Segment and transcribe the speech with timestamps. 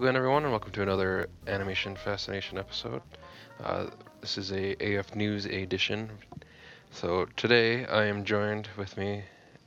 [0.00, 3.02] Hello again, everyone, and welcome to another Animation Fascination episode.
[3.62, 3.88] Uh,
[4.22, 6.08] this is a AF News edition.
[6.90, 9.24] So today I am joined with me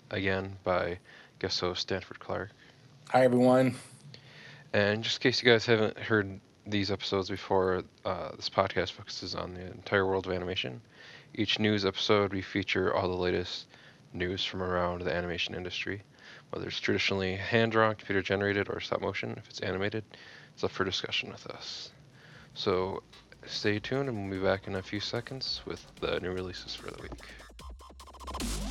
[0.09, 0.97] again by
[1.38, 2.50] guest host Stanford Clark.
[3.11, 3.75] Hi, everyone.
[4.73, 9.36] And just in case you guys haven't heard these episodes before, uh, this podcast focuses
[9.36, 10.81] on the entire world of animation.
[11.36, 13.68] Each news episode, we feature all the latest
[14.14, 16.01] news from around the animation industry
[16.54, 19.34] whether it's traditionally hand drawn, computer generated, or stop motion.
[19.38, 20.04] If it's animated,
[20.54, 21.92] it's up for discussion with us.
[22.54, 23.02] So
[23.48, 26.92] stay tuned, and we'll be back in a few seconds with the new releases for
[26.92, 28.62] the week.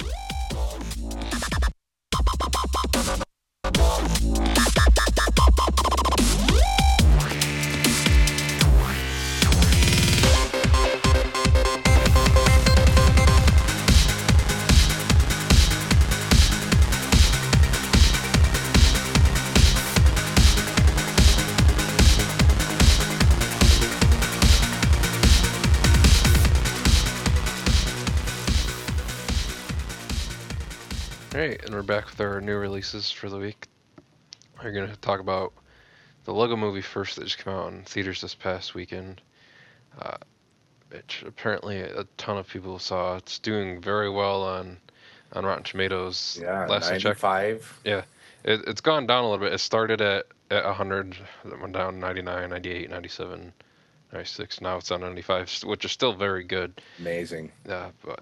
[31.42, 33.66] Alright, and we're back with our new releases for the week.
[34.62, 35.52] We're going to talk about
[36.24, 39.20] the Lego movie first that just came out in theaters this past weekend.
[40.00, 40.18] Uh,
[40.90, 43.16] which apparently a ton of people saw.
[43.16, 44.78] It's doing very well on
[45.32, 46.38] on Rotten Tomatoes.
[46.40, 47.80] Yeah, last 95.
[47.84, 48.02] Yeah,
[48.44, 49.52] it, it's gone down a little bit.
[49.52, 53.52] It started at, at 100, it went down 99, 98, 97,
[54.12, 54.60] 96.
[54.60, 56.80] Now it's on 95, which is still very good.
[57.00, 57.50] Amazing.
[57.66, 58.20] Yeah, but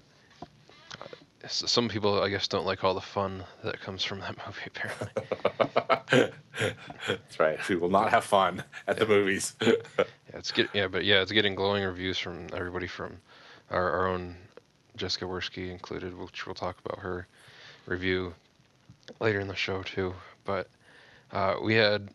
[1.47, 4.61] some people, I guess, don't like all the fun that comes from that movie.
[4.67, 6.33] Apparently,
[7.07, 7.69] that's right.
[7.69, 9.55] We will not have fun at the movies.
[9.61, 9.73] yeah,
[10.33, 13.17] it's get yeah, but yeah, it's getting glowing reviews from everybody from
[13.69, 14.35] our, our own
[14.97, 17.27] Jessica Wersky included, which we'll talk about her
[17.85, 18.33] review
[19.19, 20.13] later in the show too.
[20.45, 20.67] But
[21.31, 22.09] uh, we had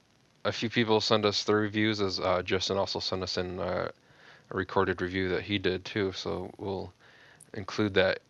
[0.45, 3.91] a few people send us their reviews, as uh, Justin also sent us in uh,
[4.51, 6.13] a recorded review that he did too.
[6.13, 6.93] So we'll
[7.55, 8.21] include that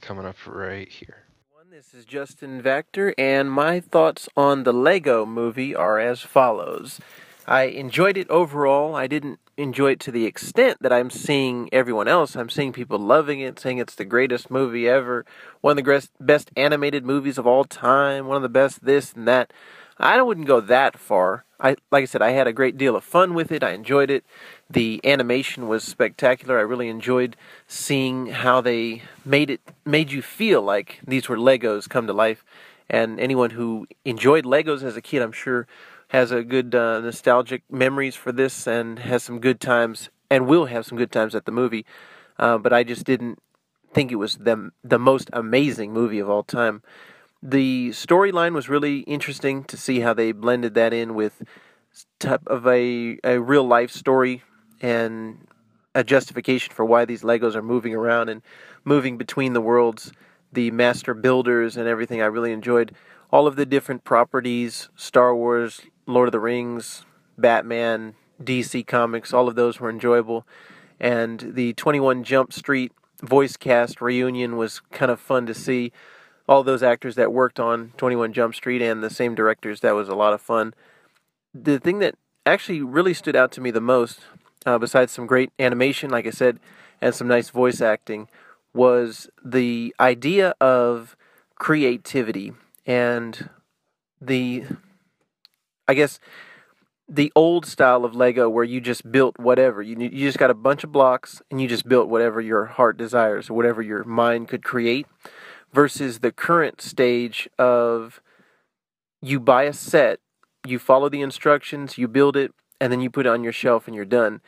[0.00, 1.24] coming up right here.
[1.70, 7.00] This is Justin Vector, and my thoughts on the Lego movie are as follows.
[7.46, 8.94] I enjoyed it overall.
[8.94, 12.34] I didn't enjoy it to the extent that I'm seeing everyone else.
[12.34, 15.26] I'm seeing people loving it, saying it's the greatest movie ever,
[15.60, 19.28] one of the best animated movies of all time, one of the best this and
[19.28, 19.52] that.
[19.98, 21.44] I wouldn't go that far.
[21.58, 23.62] I like I said, I had a great deal of fun with it.
[23.62, 24.24] I enjoyed it.
[24.68, 26.58] The animation was spectacular.
[26.58, 27.36] I really enjoyed
[27.66, 32.44] seeing how they made it made you feel like these were Legos come to life.
[32.90, 35.66] And anyone who enjoyed Legos as a kid, I'm sure,
[36.08, 40.66] has a good uh, nostalgic memories for this and has some good times and will
[40.66, 41.86] have some good times at the movie.
[42.38, 43.38] Uh, but I just didn't
[43.92, 46.82] think it was the the most amazing movie of all time.
[47.48, 51.44] The storyline was really interesting to see how they blended that in with
[52.18, 54.42] type of a, a real life story
[54.80, 55.46] and
[55.94, 58.42] a justification for why these Legos are moving around and
[58.84, 60.10] moving between the worlds,
[60.52, 62.20] the master builders and everything.
[62.20, 62.96] I really enjoyed
[63.30, 67.06] all of the different properties Star Wars, Lord of the Rings,
[67.38, 70.44] Batman, DC Comics, all of those were enjoyable.
[70.98, 72.90] And the 21 Jump Street
[73.22, 75.92] voice cast reunion was kind of fun to see.
[76.48, 80.08] All those actors that worked on 21 Jump Street and the same directors, that was
[80.08, 80.74] a lot of fun.
[81.52, 82.14] The thing that
[82.44, 84.20] actually really stood out to me the most
[84.66, 86.58] uh, besides some great animation, like I said,
[87.00, 88.28] and some nice voice acting,
[88.74, 91.16] was the idea of
[91.54, 92.52] creativity
[92.84, 93.48] and
[94.20, 94.64] the,
[95.86, 96.18] I guess,
[97.08, 99.80] the old style of Lego where you just built whatever.
[99.80, 102.96] You, you just got a bunch of blocks and you just built whatever your heart
[102.96, 105.06] desires or whatever your mind could create,
[105.76, 108.22] versus the current stage of
[109.20, 110.20] you buy a set,
[110.66, 112.50] you follow the instructions, you build it,
[112.80, 114.40] and then you put it on your shelf and you're done.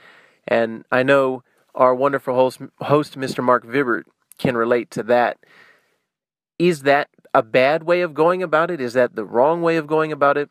[0.46, 1.42] And I know
[1.74, 3.44] our wonderful host, host Mr.
[3.44, 4.04] Mark Vibert,
[4.38, 5.36] can relate to that.
[6.58, 8.80] Is that a bad way of going about it?
[8.80, 10.50] Is that the wrong way of going about it?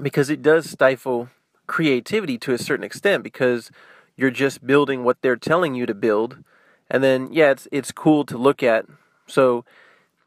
[0.00, 1.28] Because it does stifle
[1.66, 3.70] creativity to a certain extent because
[4.16, 6.42] you're just building what they're telling you to build.
[6.88, 8.86] And then, yeah, it's, it's cool to look at.
[9.26, 9.66] So,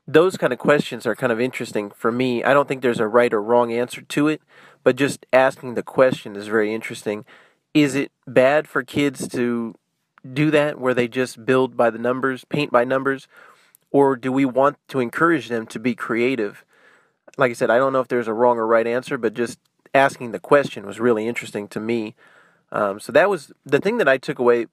[0.07, 2.43] those kind of questions are kind of interesting for me.
[2.43, 4.41] I don't think there's a right or wrong answer to it,
[4.83, 7.25] but just asking the question is very interesting.
[7.73, 9.75] Is it bad for kids to
[10.31, 13.27] do that where they just build by the numbers, paint by numbers?
[13.91, 16.65] Or do we want to encourage them to be creative?
[17.37, 19.59] Like I said, I don't know if there's a wrong or right answer, but just
[19.93, 22.15] asking the question was really interesting to me.
[22.71, 24.65] Um, so that was the thing that I took away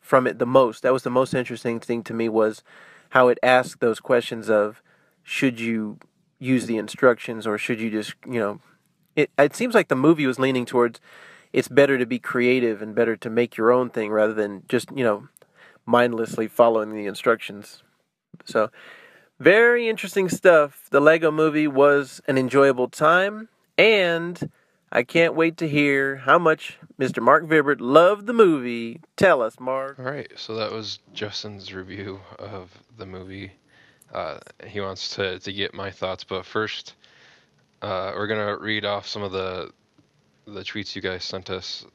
[0.00, 0.82] from it the most.
[0.82, 2.62] That was the most interesting thing to me was
[3.12, 4.82] how it asked those questions of
[5.22, 5.98] should you
[6.38, 8.60] use the instructions or should you just you know
[9.14, 10.98] it it seems like the movie was leaning towards
[11.52, 14.90] it's better to be creative and better to make your own thing rather than just
[14.96, 15.28] you know
[15.84, 17.82] mindlessly following the instructions.
[18.44, 18.70] So
[19.38, 20.88] very interesting stuff.
[20.90, 24.50] The Lego movie was an enjoyable time and
[24.94, 27.22] I can't wait to hear how much Mr.
[27.22, 29.00] Mark Vibert loved the movie.
[29.16, 29.98] Tell us, Mark.
[29.98, 33.52] All right, so that was Justin's review of the movie.
[34.12, 36.94] Uh, he wants to, to get my thoughts, but first,
[37.80, 39.72] uh, we're gonna read off some of the
[40.44, 41.86] the tweets you guys sent us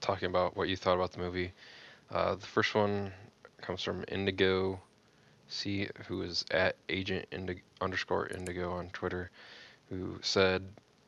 [0.00, 1.52] talking about what you thought about the movie.
[2.10, 3.12] Uh, the first one
[3.60, 4.80] comes from Indigo
[5.48, 7.26] C, who is at agent
[7.82, 9.30] underscore Indigo on Twitter,
[9.90, 10.62] who said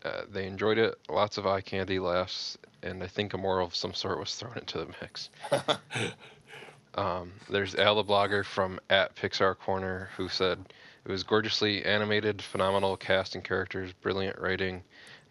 [0.08, 0.98] uh, they enjoyed it.
[1.08, 4.56] Lots of eye candy laughs, and I think a moral of some sort was thrown
[4.56, 5.30] into the mix.
[6.94, 10.58] um, there's Al the blogger from at Pixar Corner who said
[11.04, 14.82] it was gorgeously animated, phenomenal cast and characters, brilliant writing.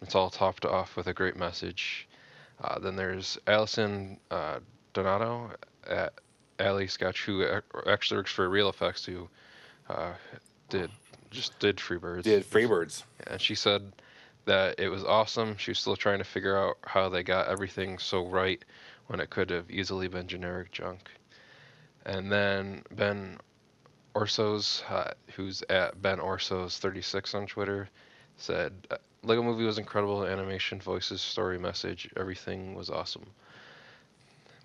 [0.02, 2.08] It's all topped off with a great message.
[2.62, 4.58] Uh, then there's Allison uh,
[4.94, 5.50] Donato
[5.88, 6.12] at
[6.60, 7.46] Ali Scotch, who
[7.86, 9.28] actually works for Reel FX, who
[9.88, 10.12] uh,
[10.68, 10.90] did
[11.30, 12.22] just did Freebirds.
[12.22, 13.02] Did Freebirds.
[13.26, 13.92] And she said
[14.44, 15.56] that it was awesome.
[15.56, 18.64] She was still trying to figure out how they got everything so right
[19.08, 21.10] when it could have easily been generic junk.
[22.06, 23.38] And then Ben
[24.14, 27.88] Orsos, uh, who's at Ben Orsos 36 on Twitter,
[28.36, 30.24] said uh, Lego Movie was incredible.
[30.24, 33.26] Animation, voices, story, message, everything was awesome.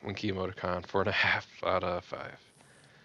[0.04, 2.38] Winky emoticon, four and a half out of five.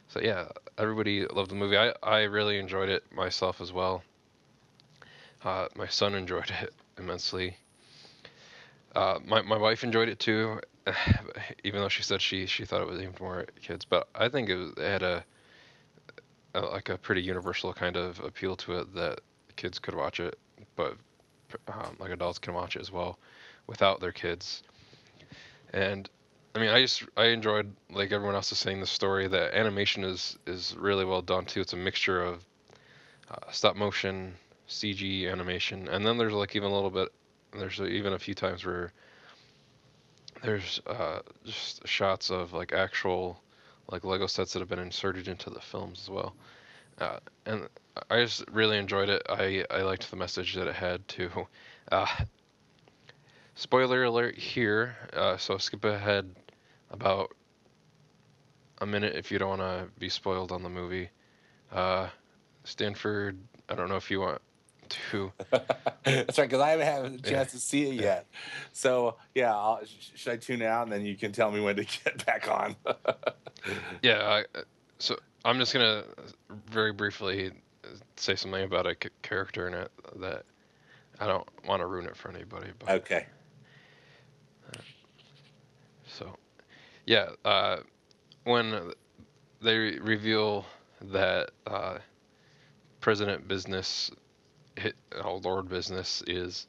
[0.08, 0.48] So yeah,
[0.78, 1.76] everybody loved the movie.
[1.76, 4.02] I, I really enjoyed it myself as well.
[5.44, 7.56] Uh, my son enjoyed it immensely.
[8.94, 10.60] Uh, my my wife enjoyed it too,
[11.64, 13.84] even though she said she she thought it was aimed more at kids.
[13.84, 15.24] But I think it, was, it had a,
[16.54, 19.20] a, like a pretty universal kind of appeal to it that
[19.56, 20.38] kids could watch it,
[20.74, 20.96] but
[21.68, 23.18] um, like adults can watch it as well,
[23.66, 24.62] without their kids.
[25.72, 26.08] And
[26.54, 29.28] I mean, I just I enjoyed like everyone else is saying the story.
[29.28, 31.60] The animation is is really well done too.
[31.60, 32.44] It's a mixture of
[33.30, 34.34] uh, stop motion
[34.68, 37.08] CG animation, and then there's like even a little bit.
[37.52, 38.92] There's even a few times where
[40.42, 43.40] there's uh, just shots of like actual
[43.90, 46.34] like Lego sets that have been inserted into the films as well.
[46.98, 47.68] Uh, and
[48.10, 49.22] I just really enjoyed it.
[49.28, 51.30] I, I liked the message that it had too.
[51.90, 52.06] Uh,
[53.54, 56.28] spoiler alert here, uh, so skip ahead
[56.90, 57.34] about
[58.82, 61.08] a minute if you don't want to be spoiled on the movie.
[61.72, 62.08] Uh,
[62.64, 63.38] Stanford,
[63.70, 64.42] I don't know if you want
[64.90, 65.32] to.
[66.04, 68.26] That's right, because I haven't had a chance to see it yet.
[68.72, 69.80] So yeah, I'll,
[70.14, 72.76] should I tune out and then you can tell me when to get back on?
[74.02, 74.42] yeah.
[74.54, 74.60] I,
[74.98, 76.04] so I'm just gonna
[76.66, 77.52] very briefly
[78.16, 80.44] say something about a c- character in it that
[81.20, 82.70] I don't want to ruin it for anybody.
[82.78, 83.26] But, okay.
[84.72, 84.78] Uh,
[86.06, 86.36] so,
[87.06, 87.78] yeah, uh,
[88.44, 88.92] when
[89.60, 90.64] they re- reveal
[91.00, 91.98] that uh,
[93.00, 94.10] President Business
[95.24, 96.66] Lord Business is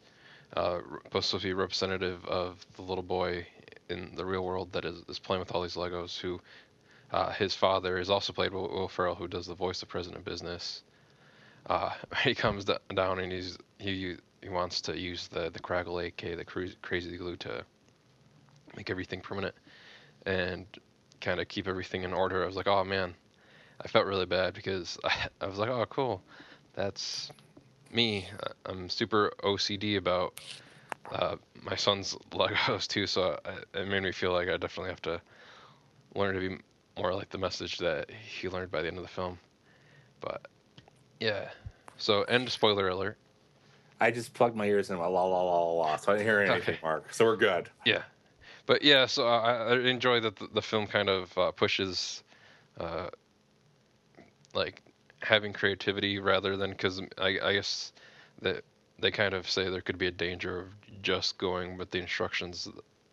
[0.56, 3.46] uh, supposed to be representative of the little boy
[3.90, 6.20] in the real world that is, is playing with all these Legos.
[6.20, 6.42] Who
[7.12, 10.24] uh, his father is also played by Will Ferrell, who does the voice of President
[10.26, 10.84] Business.
[11.68, 11.92] Uh,
[12.24, 16.76] he comes down and he's he he wants to use the the Kragle AK, the
[16.82, 17.64] crazy glue, to
[18.76, 19.56] make everything permanent
[20.26, 20.66] and
[21.22, 22.44] kind of keep everything in order.
[22.44, 23.16] I was like, oh man,
[23.82, 26.22] I felt really bad because I, I was like, oh cool,
[26.74, 27.32] that's
[27.94, 30.40] me, uh, I'm super OCD about
[31.12, 35.02] uh, my son's Legos too, so I, it made me feel like I definitely have
[35.04, 35.22] to
[36.16, 36.58] learn to be
[36.98, 39.40] more like the message that he learned by the end of the film.
[40.22, 40.48] But
[41.20, 41.50] yeah,
[41.98, 43.18] so end spoiler alert.
[44.02, 46.40] I just plugged my ears in la la la la la, so I didn't hear
[46.40, 46.80] anything, okay.
[46.82, 47.14] Mark.
[47.14, 47.70] So we're good.
[47.86, 48.04] Yeah,
[48.66, 52.24] but yeah, so I, I enjoy that the, the, film kind of uh, pushes,
[52.80, 53.10] uh,
[54.54, 54.82] like
[55.22, 57.92] having creativity rather than because I, I guess
[58.42, 58.64] that
[59.00, 60.68] they kind of say there could be a danger of
[61.02, 62.68] just going with the instructions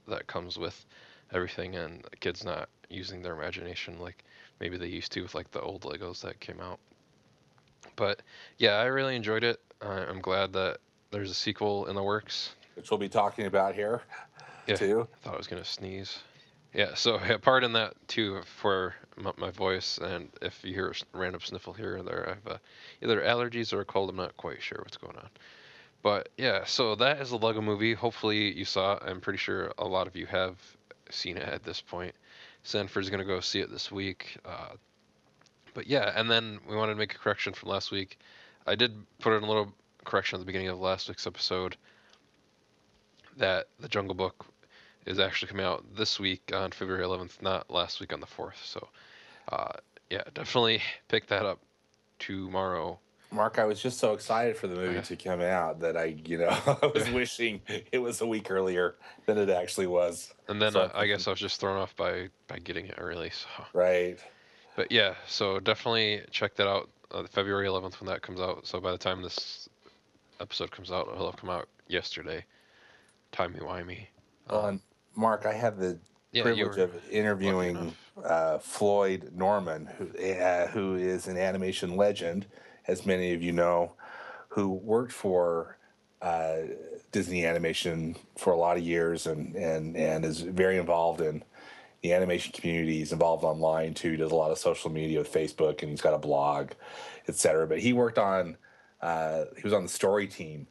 [0.08, 0.84] that comes with
[1.32, 4.24] everything and kids not using their imagination like
[4.60, 6.78] maybe they used to with like the old Legos that came out.
[7.96, 8.22] But
[8.58, 9.60] yeah, I really enjoyed it.
[9.80, 10.78] I'm glad that
[11.10, 14.02] there's a sequel in the works, which we'll be talking about here
[14.66, 15.08] yeah, too.
[15.12, 16.18] I thought I was gonna sneeze.
[16.76, 21.40] Yeah, so pardon that too for my, my, voice, and if you hear a random
[21.40, 22.58] sniffle here or there, I have uh,
[23.02, 24.10] either allergies or a cold.
[24.10, 25.30] I'm not quite sure what's going on.
[26.02, 27.94] But yeah, so that is the Lego Movie.
[27.94, 29.04] Hopefully you saw it.
[29.06, 30.56] I'm pretty sure a lot of you have
[31.08, 32.14] seen it at this point.
[32.62, 34.36] Stanford's gonna go see it this week.
[34.44, 34.74] Uh,
[35.72, 38.18] but yeah, and then we wanted to make a correction from last week.
[38.66, 39.72] I did put in a little
[40.04, 41.78] correction at the beginning of last week's episode.
[43.38, 44.46] that the Jungle Book
[45.06, 48.62] is actually coming out this week on February 11th, not last week on the 4th.
[48.64, 48.88] So,
[49.50, 49.72] uh,
[50.10, 51.60] yeah, definitely pick that up
[52.18, 52.98] tomorrow.
[53.32, 56.38] Mark, I was just so excited for the movie to come out that I, you
[56.38, 56.48] know,
[56.82, 57.60] I was wishing
[57.92, 58.94] it was a week earlier
[59.26, 60.32] than it actually was.
[60.48, 62.94] And then So- uh, I guess I was just thrown off by by getting it
[62.98, 63.30] early.
[63.30, 64.18] So, Right.
[64.76, 66.88] but yeah, so definitely check that out.
[67.12, 68.66] Uh, February 11th when that comes out.
[68.66, 69.68] So by the time this
[70.40, 72.44] episode comes out, it'll have come out yesterday.
[73.32, 74.06] Timey wimey.
[74.50, 74.80] Well, and
[75.16, 75.98] Mark, I had the
[76.32, 77.94] Yeah, privilege of interviewing
[78.24, 82.46] uh, Floyd Norman, who uh, who is an animation legend,
[82.88, 83.94] as many of you know,
[84.48, 85.78] who worked for
[86.22, 86.58] uh,
[87.12, 91.42] Disney Animation for a lot of years and and and is very involved in
[92.02, 92.98] the animation community.
[92.98, 94.12] He's involved online too.
[94.12, 96.72] He does a lot of social media with Facebook, and he's got a blog,
[97.28, 97.66] etc.
[97.66, 98.56] But he worked on
[99.00, 100.66] uh, he was on the story team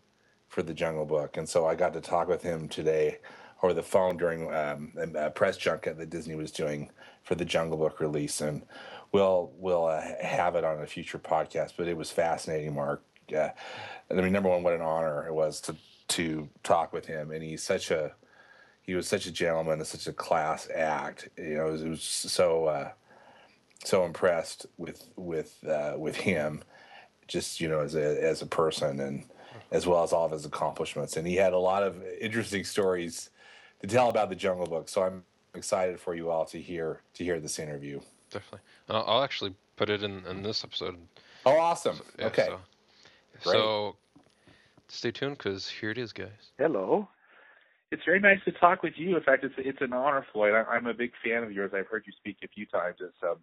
[0.49, 3.19] for the Jungle Book, and so I got to talk with him today
[3.61, 6.91] over the phone during um, a press junket that Disney was doing
[7.23, 8.63] for the Jungle Book release, and
[9.11, 11.73] we'll we'll uh, have it on a future podcast.
[11.77, 13.03] But it was fascinating, Mark.
[13.35, 13.49] Uh,
[14.11, 15.75] I mean, number one, what an honor it was to
[16.09, 18.13] to talk with him, and he's such a
[18.83, 21.29] he was such a gentleman and such a class act.
[21.37, 22.91] You know, it was, it was so uh,
[23.83, 26.63] so impressed with with uh, with him,
[27.27, 29.25] just you know, as a as a person and
[29.71, 31.17] as well as all of his accomplishments.
[31.17, 33.31] And he had a lot of interesting stories
[33.81, 34.89] to tell about the Jungle Book.
[34.89, 37.99] So I'm excited for you all to hear to hear this interview.
[38.29, 38.59] Definitely.
[38.89, 40.97] I'll, I'll actually put it in, in this episode.
[41.45, 41.99] Oh, awesome!
[42.17, 42.49] Yeah, okay,
[43.41, 43.95] So, so
[44.87, 46.29] stay tuned because here it is, guys.
[46.57, 47.07] Hello.
[47.91, 49.15] It's very nice to talk with you.
[49.15, 50.53] In fact, it's it's an honor, Floyd.
[50.53, 51.71] I, I'm a big fan of yours.
[51.75, 53.37] I've heard you speak a few times at um,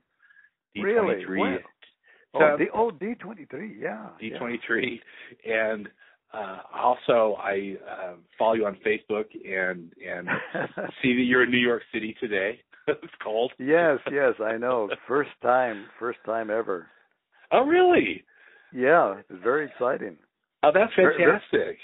[0.76, 1.28] D23.
[1.28, 1.38] Really?
[1.38, 1.58] Wow.
[1.58, 1.62] So-
[2.34, 4.06] Oh, D, oh, D23, yeah.
[4.18, 4.38] yeah.
[4.38, 5.00] D23,
[5.44, 5.86] and
[6.32, 10.28] uh, also I uh, follow you on Facebook and and
[11.02, 12.60] see that you're in New York City today.
[12.88, 13.52] it's cold.
[13.58, 14.88] yes, yes, I know.
[15.06, 16.86] First time, first time ever.
[17.52, 18.24] Oh, really?
[18.74, 20.16] Yeah, it's very exciting.
[20.62, 21.78] Oh, that's Very- very- fantastic.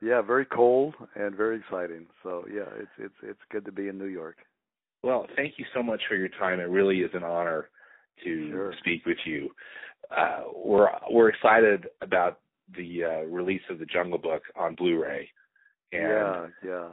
[0.00, 2.06] Yeah, very cold and very exciting.
[2.24, 4.38] So yeah, it's it's it's good to be in New York.
[5.04, 6.58] Well, thank you so much for your time.
[6.58, 7.68] It really is an honor
[8.24, 8.74] to Sure.
[8.80, 9.50] speak with you.
[10.10, 12.40] Uh, we're we're excited about
[12.76, 15.28] the uh, release of the Jungle Book on Blu-ray,
[15.92, 16.88] and yeah, yeah.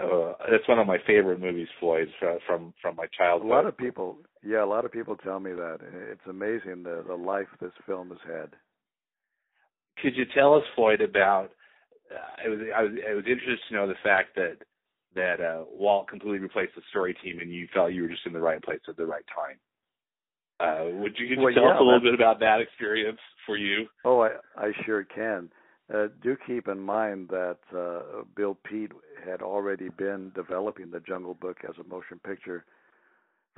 [0.00, 2.08] uh, it's one of my favorite movies, Floyd,
[2.46, 3.50] from from my childhood.
[3.50, 5.78] A lot of people, yeah, a lot of people tell me that
[6.10, 8.50] it's amazing the the life this film has had.
[10.02, 11.50] Could you tell us, Floyd, about?
[12.10, 14.58] Uh, it was I was I was interested to know the fact that
[15.14, 18.32] that uh, Walt completely replaced the story team, and you felt you were just in
[18.32, 19.58] the right place at the right time.
[20.60, 23.18] Uh, would you, could you Well, tell yeah, us a little bit about that experience
[23.46, 23.86] for you?
[24.04, 25.50] Oh, I, I sure can.
[25.92, 28.92] Uh, do keep in mind that uh, Bill Peet
[29.24, 32.64] had already been developing the Jungle Book as a motion picture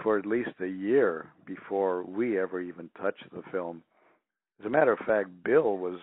[0.02, 3.82] for at least a year before we ever even touched the film.
[4.60, 5.98] As a matter of fact, Bill was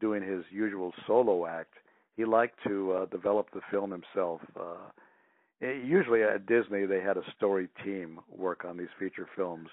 [0.00, 1.72] doing his usual solo act.
[2.16, 4.40] He liked to uh, develop the film himself.
[4.58, 4.90] Uh,
[5.62, 9.68] eh, usually at Disney, they had a story team work on these feature films.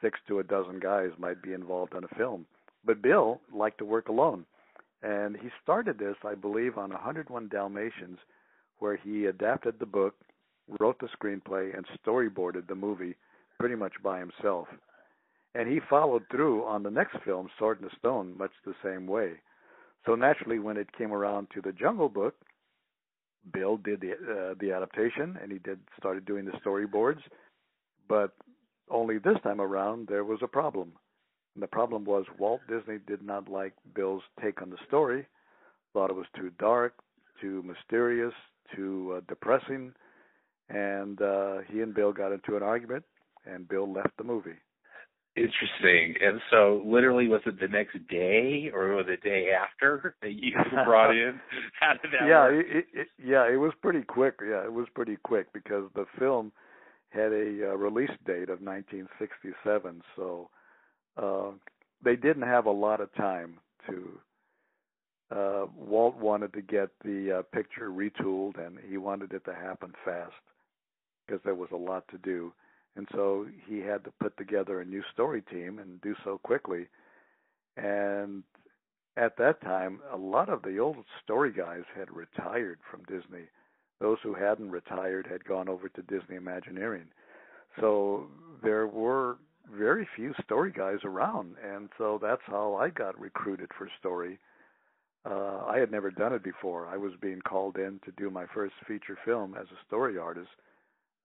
[0.00, 2.46] Six to a dozen guys might be involved in a film.
[2.84, 4.44] But Bill liked to work alone.
[5.02, 8.18] And he started this, I believe, on 101 Dalmatians,
[8.78, 10.14] where he adapted the book,
[10.80, 13.16] wrote the screenplay, and storyboarded the movie
[13.58, 14.68] pretty much by himself.
[15.54, 19.06] And he followed through on the next film, Sword in the Stone, much the same
[19.06, 19.32] way.
[20.04, 22.34] So naturally, when it came around to the Jungle Book,
[23.52, 27.20] Bill did the uh, the adaptation, and he did started doing the storyboards.
[28.08, 28.32] But
[28.90, 30.92] only this time around, there was a problem.
[31.54, 35.26] And the problem was Walt Disney did not like Bill's take on the story,
[35.92, 36.94] thought it was too dark,
[37.40, 38.34] too mysterious,
[38.74, 39.92] too uh, depressing,
[40.68, 43.04] and uh, he and Bill got into an argument,
[43.46, 44.58] and Bill left the movie.
[45.36, 46.14] Interesting.
[46.22, 50.52] And so, literally, was it the next day or the day after that you
[50.84, 51.38] brought in?
[51.78, 54.36] How did that yeah, it, it, yeah, it was pretty quick.
[54.42, 56.52] Yeah, it was pretty quick because the film
[57.16, 60.50] had a uh, release date of 1967, so
[61.16, 61.50] uh,
[62.04, 63.58] they didn't have a lot of time
[63.88, 64.20] to.
[65.28, 69.92] Uh, Walt wanted to get the uh, picture retooled, and he wanted it to happen
[70.04, 70.32] fast
[71.26, 72.52] because there was a lot to do,
[72.94, 76.86] and so he had to put together a new story team and do so quickly.
[77.76, 78.44] And
[79.16, 83.46] at that time, a lot of the old story guys had retired from Disney.
[84.00, 87.06] Those who hadn't retired had gone over to Disney Imagineering.
[87.80, 88.26] So
[88.62, 89.38] there were
[89.74, 94.38] very few story guys around, and so that's how I got recruited for story.
[95.28, 96.86] Uh, I had never done it before.
[96.86, 100.50] I was being called in to do my first feature film as a story artist.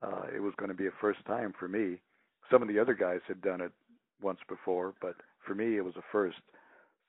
[0.01, 1.99] Uh, it was going to be a first time for me.
[2.49, 3.71] Some of the other guys had done it
[4.21, 6.39] once before, but for me it was a first.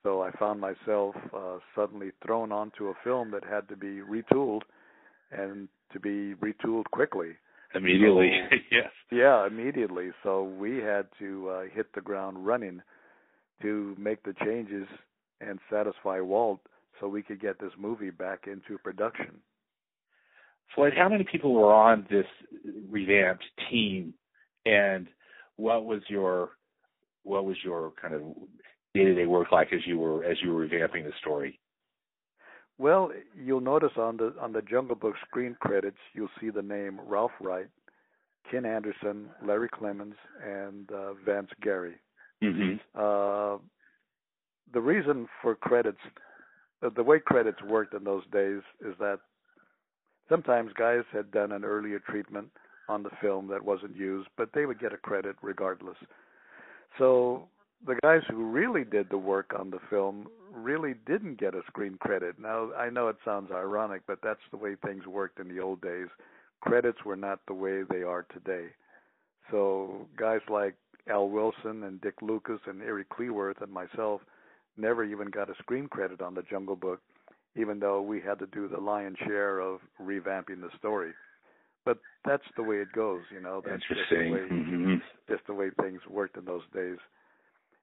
[0.03, 4.61] So I found myself uh, suddenly thrown onto a film that had to be retooled
[5.37, 7.31] and to be retooled quickly.
[7.75, 8.91] Immediately, so, yes.
[9.11, 10.11] Yeah, immediately.
[10.21, 12.81] So we had to uh, hit the ground running
[13.61, 14.87] to make the changes
[15.41, 16.59] and satisfy Walt
[16.99, 19.31] so we could get this movie back into production.
[20.75, 22.25] Floyd, how many people were on this
[22.89, 24.13] revamped team,
[24.65, 25.07] and
[25.55, 26.51] what was your
[27.23, 28.21] what was your kind of
[28.93, 31.59] day to day work like as you were as you were revamping the story?
[32.83, 33.11] Well,
[33.41, 37.31] you'll notice on the on the Jungle Book screen credits, you'll see the name Ralph
[37.39, 37.69] Wright,
[38.51, 41.93] Ken Anderson, Larry Clemmons, and uh, Vance Gerry.
[42.43, 42.73] Mm-hmm.
[42.93, 43.59] Uh,
[44.73, 46.01] the reason for credits,
[46.85, 49.19] uh, the way credits worked in those days, is that
[50.27, 52.49] sometimes guys had done an earlier treatment
[52.89, 55.95] on the film that wasn't used, but they would get a credit regardless.
[56.97, 57.47] So
[57.85, 61.97] the guys who really did the work on the film really didn't get a screen
[61.99, 62.39] credit.
[62.39, 65.81] Now, I know it sounds ironic, but that's the way things worked in the old
[65.81, 66.07] days.
[66.61, 68.67] Credits were not the way they are today.
[69.51, 70.75] So, guys like
[71.09, 74.21] Al Wilson and Dick Lucas and Eric Cleworth and myself
[74.77, 77.01] never even got a screen credit on the Jungle Book,
[77.55, 81.11] even though we had to do the lion's share of revamping the story.
[81.85, 83.61] But that's the way it goes, you know.
[83.65, 84.95] That's just the way, mm-hmm.
[85.27, 86.97] just the way things worked in those days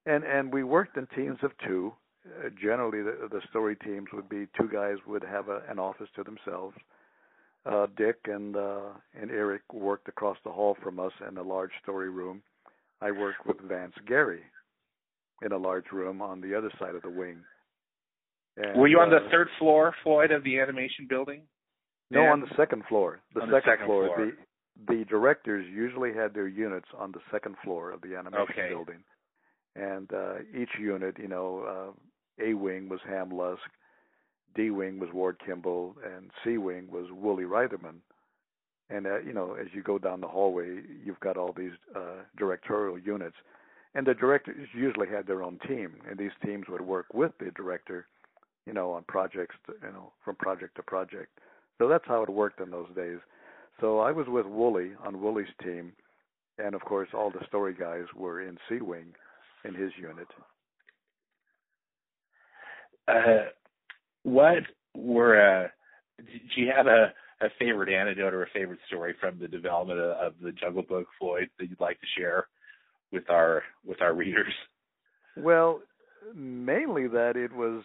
[0.05, 1.93] and and we worked in teams of two.
[2.25, 6.07] Uh, generally, the, the story teams would be two guys would have a, an office
[6.15, 6.75] to themselves.
[7.65, 11.71] Uh, Dick and uh, and Eric worked across the hall from us in a large
[11.83, 12.41] story room.
[13.01, 14.41] I worked with Vance Gerry
[15.43, 17.37] in a large room on the other side of the wing.
[18.57, 21.41] And, Were you on the uh, third floor, Floyd, of the animation building?
[22.11, 23.21] No, on the second floor.
[23.33, 24.05] The, second, the second, floor.
[24.07, 24.25] floor.
[24.25, 24.31] The
[24.87, 28.69] the directors usually had their units on the second floor of the animation okay.
[28.69, 29.03] building
[29.75, 31.93] and uh, each unit, you know,
[32.39, 33.59] uh, A wing was Ham Luske,
[34.55, 37.99] D wing was Ward Kimball, and C wing was Woolie Reitherman.
[38.89, 42.23] And uh, you know, as you go down the hallway, you've got all these uh,
[42.37, 43.37] directorial units,
[43.95, 47.51] and the directors usually had their own team, and these teams would work with the
[47.51, 48.07] director,
[48.65, 51.39] you know, on projects, you know, from project to project.
[51.77, 53.19] So that's how it worked in those days.
[53.79, 55.93] So I was with Woolie on Woolie's team,
[56.57, 59.13] and of course, all the story guys were in C wing
[59.65, 60.27] in his unit.
[63.07, 63.49] Uh,
[64.23, 64.63] what
[64.95, 65.67] were uh,
[66.19, 70.11] do you have a, a favorite anecdote or a favorite story from the development of,
[70.17, 72.47] of the Jungle Book, Floyd, that you'd like to share
[73.11, 74.53] with our with our readers?
[75.37, 75.81] Well,
[76.35, 77.83] mainly that it was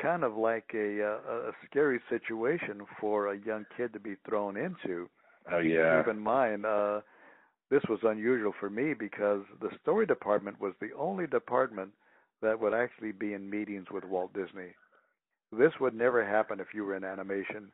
[0.00, 4.56] kind of like a, a, a scary situation for a young kid to be thrown
[4.56, 5.08] into.
[5.52, 6.02] Oh yeah.
[6.02, 7.00] Keep in mind, uh,
[7.70, 11.90] this was unusual for me because the story department was the only department
[12.42, 14.74] that would actually be in meetings with Walt Disney.
[15.52, 17.72] This would never happen if you were in animation.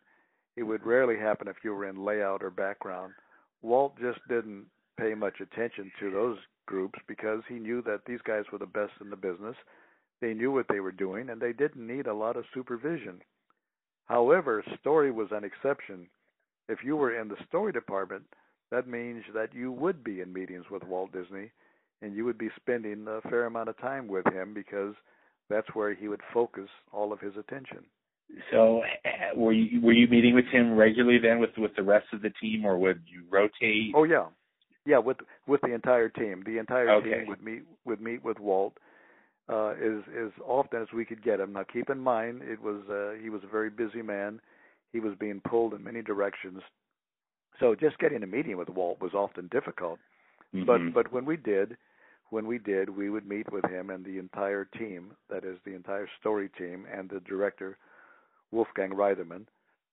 [0.56, 3.12] It would rarely happen if you were in layout or background.
[3.62, 4.66] Walt just didn't
[4.98, 8.92] pay much attention to those groups because he knew that these guys were the best
[9.00, 9.56] in the business.
[10.20, 13.20] They knew what they were doing and they didn't need a lot of supervision.
[14.06, 16.06] However, story was an exception.
[16.68, 18.24] If you were in the story department,
[18.72, 21.52] that means that you would be in meetings with Walt Disney
[22.00, 24.94] and you would be spending a fair amount of time with him because
[25.48, 27.84] that's where he would focus all of his attention.
[28.50, 32.06] So, uh, were you were you meeting with him regularly then with with the rest
[32.14, 33.92] of the team, or would you rotate?
[33.94, 34.26] Oh yeah,
[34.86, 36.42] yeah, with with the entire team.
[36.46, 37.10] The entire okay.
[37.10, 38.72] team would meet would meet with Walt
[39.50, 41.52] uh, as as often as we could get him.
[41.52, 44.40] Now, keep in mind, it was uh, he was a very busy man.
[44.94, 46.62] He was being pulled in many directions
[47.60, 49.98] so just getting a meeting with Walt was often difficult.
[50.54, 50.66] Mm-hmm.
[50.66, 51.76] But but when we did,
[52.30, 55.74] when we did, we would meet with him and the entire team, that is the
[55.74, 57.76] entire story team and the director,
[58.50, 59.46] Wolfgang Reitherman,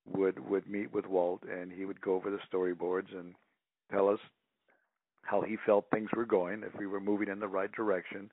[0.08, 3.36] would would meet with Walt and he would go over the storyboards and
[3.92, 4.20] tell us
[5.24, 8.32] how he felt things were going, if we were moving in the right direction,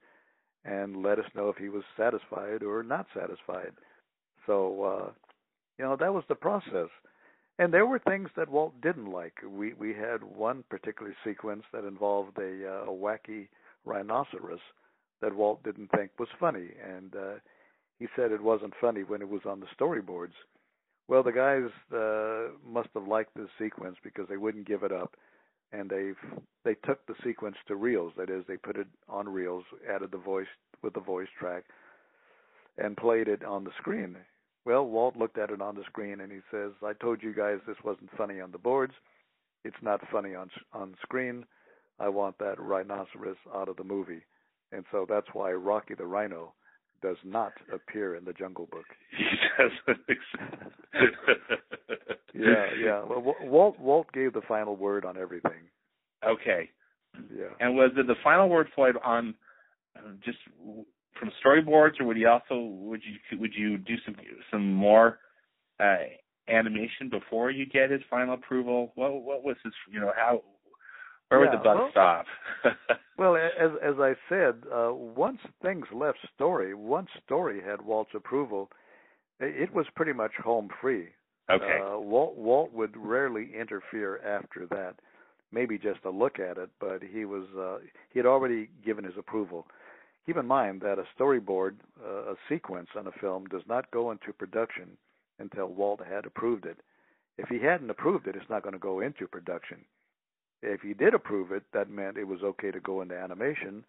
[0.65, 3.73] and let us know if he was satisfied or not satisfied.
[4.47, 5.11] So uh
[5.79, 6.89] you know, that was the process.
[7.59, 9.35] And there were things that Walt didn't like.
[9.49, 13.49] We we had one particular sequence that involved a, uh, a wacky
[13.85, 14.61] rhinoceros
[15.23, 17.35] that Walt didn't think was funny, and uh,
[17.99, 20.35] he said it wasn't funny when it was on the storyboards.
[21.09, 25.15] Well, the guys uh, must have liked this sequence because they wouldn't give it up,
[25.73, 26.13] and they
[26.65, 28.13] they took the sequence to reels.
[28.19, 30.47] That is, they put it on reels, added the voice
[30.83, 31.65] with the voice track,
[32.77, 34.17] and played it on the screen.
[34.67, 37.61] Well, Walt looked at it on the screen and he says, "I told you guys
[37.67, 38.95] this wasn't funny on the boards.
[39.65, 41.47] It's not funny on on screen.
[42.01, 44.25] I want that rhinoceros out of the movie."
[44.73, 46.53] And so that's why Rocky the Rhino
[47.01, 48.87] does not appear in the Jungle Book.
[49.17, 49.25] He
[49.63, 50.07] doesn't.
[52.35, 53.05] yeah, yeah.
[53.05, 55.71] Well, Walt Walt gave the final word on everything.
[56.27, 56.71] Okay.
[57.35, 57.55] Yeah.
[57.61, 59.35] And was it the final word, Floyd, on
[59.97, 60.39] uh, just
[61.19, 64.15] from storyboards, or would you also would you would you do some
[64.51, 65.19] some more
[65.81, 65.97] uh,
[66.49, 68.93] animation before you get his final approval?
[68.95, 70.43] What what was his you know how
[71.29, 72.27] where yeah, would the buck well, stop?
[73.19, 78.71] well, as as I said, uh, once things left story, once story had Walt's approval,
[79.41, 81.09] it was pretty much home free.
[81.51, 81.79] Okay.
[81.83, 84.95] Uh, Walt Walt would rarely interfere after that.
[85.53, 89.15] Maybe just a look at it, but he was uh, he had already given his
[89.19, 89.67] approval.
[90.27, 94.11] Keep in mind that a storyboard, uh, a sequence on a film, does not go
[94.11, 94.97] into production
[95.39, 96.79] until Walt had approved it.
[97.39, 99.79] If he hadn't approved it, it's not going to go into production.
[100.63, 103.85] If he did approve it, that meant it was okay to go into animation,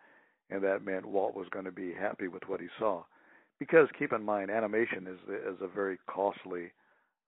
[0.51, 3.03] and that meant Walt was going to be happy with what he saw.
[3.57, 6.71] Because keep in mind, animation is is a very costly,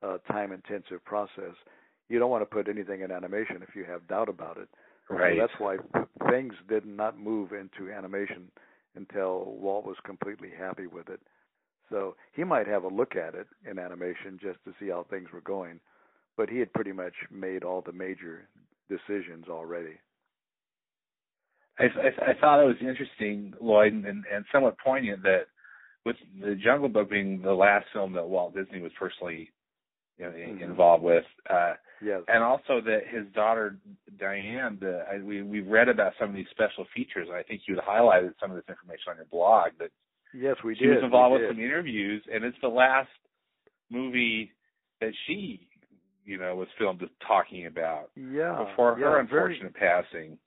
[0.04, 1.56] uh, time-intensive process.
[2.10, 4.70] You don't want to put anything in animation if you have doubt about it.
[5.10, 5.36] Right.
[5.36, 5.78] So that's why
[6.30, 8.52] things did not move into animation
[8.96, 11.20] until Walt was completely happy with it.
[11.90, 15.30] So he might have a look at it in animation just to see how things
[15.34, 15.80] were going,
[16.38, 18.48] but he had pretty much made all the major
[18.90, 20.00] decisions already.
[21.80, 25.44] I, I, I thought it was interesting, Floyd, and, and somewhat poignant that
[26.06, 29.50] with the Jungle Book being the last film that Walt Disney was personally
[30.20, 30.64] you know, mm-hmm.
[30.64, 33.78] involved with, uh, yes, and also that his daughter
[34.20, 37.28] Diane, the, I, we we read about some of these special features.
[37.30, 39.72] And I think you had highlighted some of this information on your blog.
[39.80, 39.90] That
[40.34, 40.96] yes, we she did.
[40.96, 41.56] was involved we with did.
[41.56, 43.10] some interviews, and it's the last
[43.90, 44.52] movie
[45.02, 45.70] that she
[46.30, 50.38] you know, was filmed talking about yeah, before yeah, her unfortunate very, passing.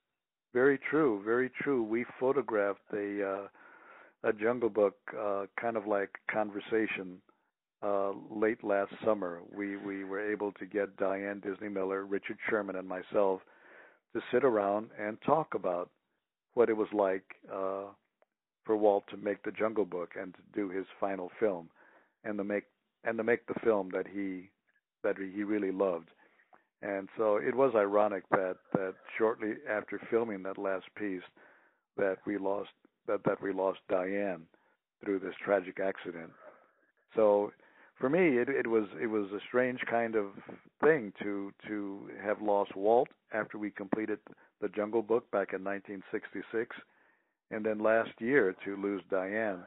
[0.55, 1.83] Very true, very true.
[1.83, 3.49] We photographed a
[4.25, 7.21] uh, a Jungle Book uh, kind of like conversation
[7.83, 9.40] uh, late last summer.
[9.55, 13.40] We we were able to get Diane Disney Miller, Richard Sherman, and myself
[14.14, 15.90] to sit around and talk about
[16.55, 17.85] what it was like uh,
[18.64, 21.68] for Walt to make the Jungle Book and to do his final film,
[22.25, 22.64] and to make
[23.05, 24.51] and to make the film that he
[25.03, 26.11] that he really loved.
[26.83, 31.23] And so it was ironic that that shortly after filming that last piece,
[31.97, 32.71] that we lost
[33.07, 34.42] that that we lost Diane
[35.03, 36.31] through this tragic accident.
[37.14, 37.53] So
[38.03, 40.27] for me, it it was it was a strange kind of
[40.83, 44.19] thing to to have lost Walt after we completed
[44.61, 46.77] the Jungle Book back in 1966,
[47.53, 49.61] and then last year to lose Diane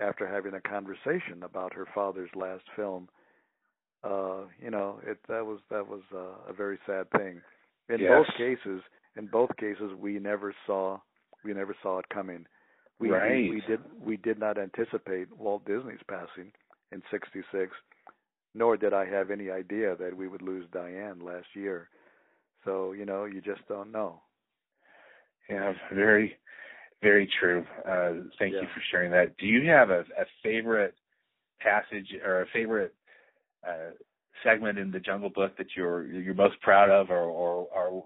[0.00, 3.08] after having a conversation about her father's last film
[4.04, 7.40] uh, you know, it that was that was uh, a very sad thing.
[7.88, 8.10] In yes.
[8.10, 8.82] both cases,
[9.16, 10.98] in both cases, we never saw
[11.44, 12.46] we never saw it coming.
[12.98, 13.32] We, right.
[13.32, 16.52] we, we did we did not anticipate Walt Disney's passing
[16.92, 17.70] in '66,
[18.54, 21.88] nor did I have any idea that we would lose Diane last year.
[22.64, 24.22] So you know, you just don't know.
[25.48, 26.36] Yeah, very,
[27.02, 27.64] very true.
[27.88, 28.62] Uh, thank yeah.
[28.62, 29.36] you for sharing that.
[29.38, 30.94] Do you have a, a favorite
[31.60, 32.94] passage or a favorite
[33.66, 33.90] uh,
[34.42, 38.04] segment in the Jungle Book that you're you're most proud of, or or, or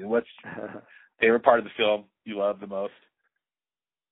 [0.00, 0.26] what's
[1.20, 2.92] favorite part of the film you love the most?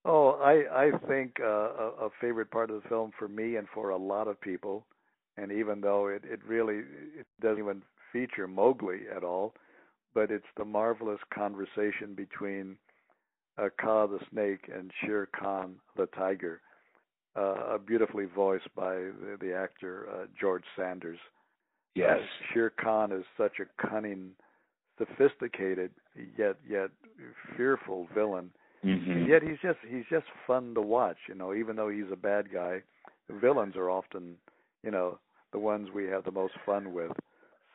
[0.05, 3.69] Oh, I I think uh, a, a favorite part of the film for me and
[3.75, 4.87] for a lot of people,
[5.37, 6.79] and even though it it really
[7.19, 7.83] it doesn't even
[8.13, 9.55] feature Mowgli at all,
[10.15, 12.77] but it's the marvelous conversation between
[13.59, 16.61] uh, Kaa the snake and Shere Khan the tiger
[17.37, 21.19] uh, beautifully voiced by the, the actor uh, George Sanders.
[21.95, 24.31] Yes, uh, Shere Khan is such a cunning,
[24.99, 25.91] sophisticated
[26.37, 26.91] yet yet
[27.57, 28.51] fearful villain.
[28.85, 29.31] Mm-hmm.
[29.31, 31.19] Yet he's just he's just fun to watch.
[31.29, 32.83] You know, even though he's a bad guy,
[33.41, 34.37] villains are often,
[34.83, 35.19] you know,
[35.53, 37.13] the ones we have the most fun with.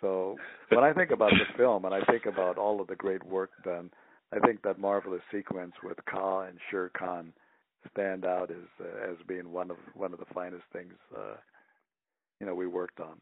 [0.02, 0.36] So
[0.70, 3.52] when I think about the film and I think about all of the great work
[3.64, 3.92] done,
[4.34, 7.34] I think that marvelous sequence with Kaa and Shere Khan
[7.92, 11.36] stand out as uh, as being one of one of the finest things uh,
[12.40, 13.20] you know we worked on.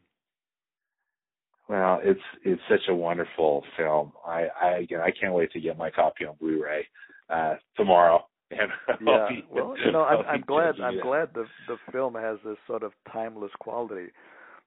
[1.68, 4.12] Well, it's it's such a wonderful film.
[4.26, 6.86] I I again I can't wait to get my copy on Blu-ray
[7.30, 8.24] uh, tomorrow.
[8.50, 8.70] And
[9.04, 12.58] yeah, be, well, you know, I'm, I'm glad I'm glad the the film has this
[12.68, 14.08] sort of timeless quality.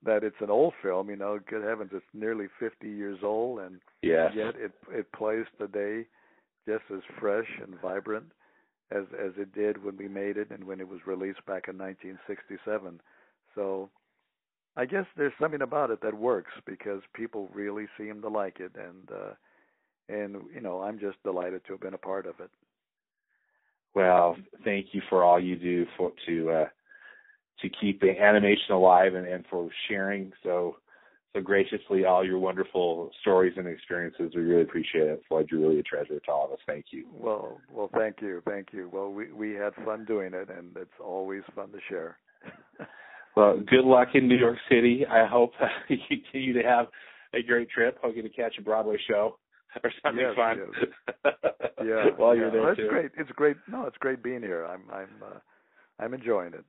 [0.04, 1.40] That it's an old film, you know.
[1.48, 4.32] Good heavens, it's nearly 50 years old, and yes.
[4.36, 6.06] yet it it plays today
[6.68, 8.26] just as fresh and vibrant
[8.92, 11.78] as as it did when we made it and when it was released back in
[11.78, 13.00] 1967.
[13.56, 13.90] So,
[14.76, 18.72] I guess there's something about it that works because people really seem to like it,
[18.76, 19.34] and uh,
[20.10, 22.50] and you know I'm just delighted to have been a part of it.
[23.94, 26.66] Well, thank you for all you do for to uh,
[27.62, 30.78] to keep the animation alive and, and for sharing so
[31.34, 34.32] so graciously all your wonderful stories and experiences.
[34.36, 35.48] We really appreciate it, Floyd.
[35.52, 36.60] You're really a treasure to all of us.
[36.66, 37.06] Thank you.
[37.12, 38.90] Well, well, thank you, thank you.
[38.92, 42.18] Well, we we had fun doing it, and it's always fun to share.
[43.36, 45.06] well, good luck in New York City.
[45.10, 45.52] I hope
[45.90, 46.88] you continue to have
[47.34, 47.98] a great trip.
[48.02, 49.38] Hope you get to catch a Broadway show
[49.84, 50.60] or something yes, fun.
[51.26, 51.34] Yes.
[51.86, 52.42] yeah, while yeah.
[52.42, 52.90] you're there well, it's too.
[52.90, 53.12] great.
[53.18, 53.58] It's great.
[53.68, 54.66] No, it's great being here.
[54.66, 55.40] I'm I'm uh,
[56.00, 56.66] I'm enjoying it.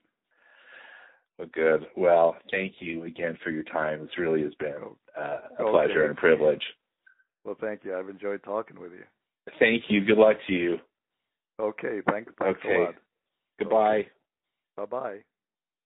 [1.39, 1.87] Well, good.
[1.97, 4.01] Well, thank you again for your time.
[4.01, 4.75] This really has been
[5.17, 5.71] uh, a Okay.
[5.71, 6.63] pleasure and a privilege.
[7.45, 7.97] Well, thank you.
[7.97, 9.05] I've enjoyed talking with you.
[9.59, 10.05] Thank you.
[10.05, 10.79] Good luck to you.
[11.61, 12.33] Okay, thanks.
[12.39, 12.77] Thanks Okay.
[12.77, 12.95] a lot.
[13.59, 14.07] Goodbye.
[14.77, 15.19] Bye bye.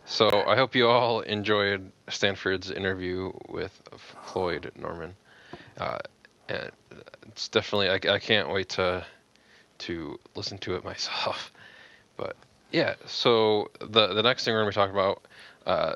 [0.05, 3.81] So I hope you all enjoyed Stanford's interview with
[4.33, 5.15] Floyd Norman.
[5.79, 5.99] Uh,
[6.49, 6.71] and
[7.29, 9.05] it's definitely I, I can't wait to
[9.79, 11.53] to listen to it myself.
[12.17, 12.37] But
[12.71, 15.23] yeah, so the the next thing we're gonna be talking about
[15.67, 15.95] uh,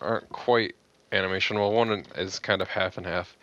[0.00, 0.74] aren't quite
[1.12, 1.58] animation.
[1.58, 3.36] Well, one is kind of half and half,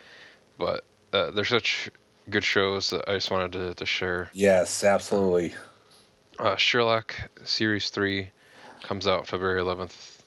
[0.57, 1.89] but uh, they're such
[2.29, 4.29] good shows that I just wanted to, to share.
[4.33, 5.53] Yes, absolutely.
[6.39, 8.29] Uh, Sherlock Series 3
[8.81, 10.19] comes out February 11th,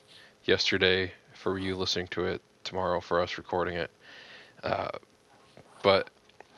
[0.44, 3.90] yesterday, for you listening to it, tomorrow for us recording it.
[5.86, 6.10] But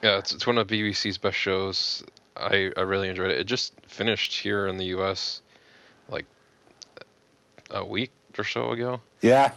[0.02, 2.02] yeah, it's, it's one of BBC's best shows.
[2.34, 3.38] I, I really enjoyed it.
[3.38, 5.42] It just finished here in the US
[6.08, 6.24] like
[7.70, 9.02] a week or so ago.
[9.20, 9.50] Yeah.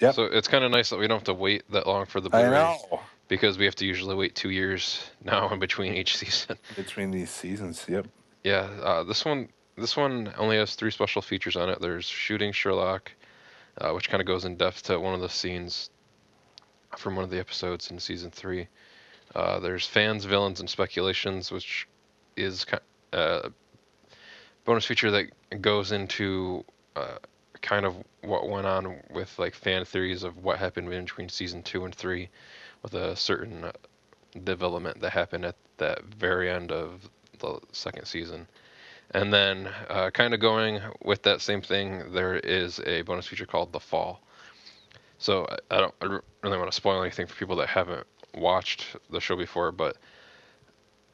[0.00, 0.14] Yep.
[0.14, 2.28] So it's kind of nice that we don't have to wait that long for the
[2.36, 3.00] I Blu-ray know.
[3.28, 6.58] because we have to usually wait two years now in between each season.
[6.76, 8.06] Between these seasons, yep.
[8.42, 11.80] Yeah, uh, this one this one only has three special features on it.
[11.80, 13.10] There's shooting Sherlock,
[13.78, 15.88] uh, which kind of goes in depth to one of the scenes
[16.98, 18.68] from one of the episodes in season three.
[19.34, 21.88] Uh, there's fans, villains, and speculations, which
[22.36, 22.64] is
[23.12, 23.48] a uh,
[24.64, 25.26] bonus feature that
[25.60, 26.64] goes into
[26.96, 27.18] uh,
[27.62, 31.62] kind of what went on with like fan theories of what happened in between season
[31.62, 32.28] two and three,
[32.82, 33.70] with a certain
[34.44, 38.46] development that happened at that very end of the second season.
[39.10, 43.46] And then, uh, kind of going with that same thing, there is a bonus feature
[43.46, 44.20] called The Fall.
[45.18, 49.20] So I, I don't really want to spoil anything for people that haven't watched the
[49.20, 49.96] show before, but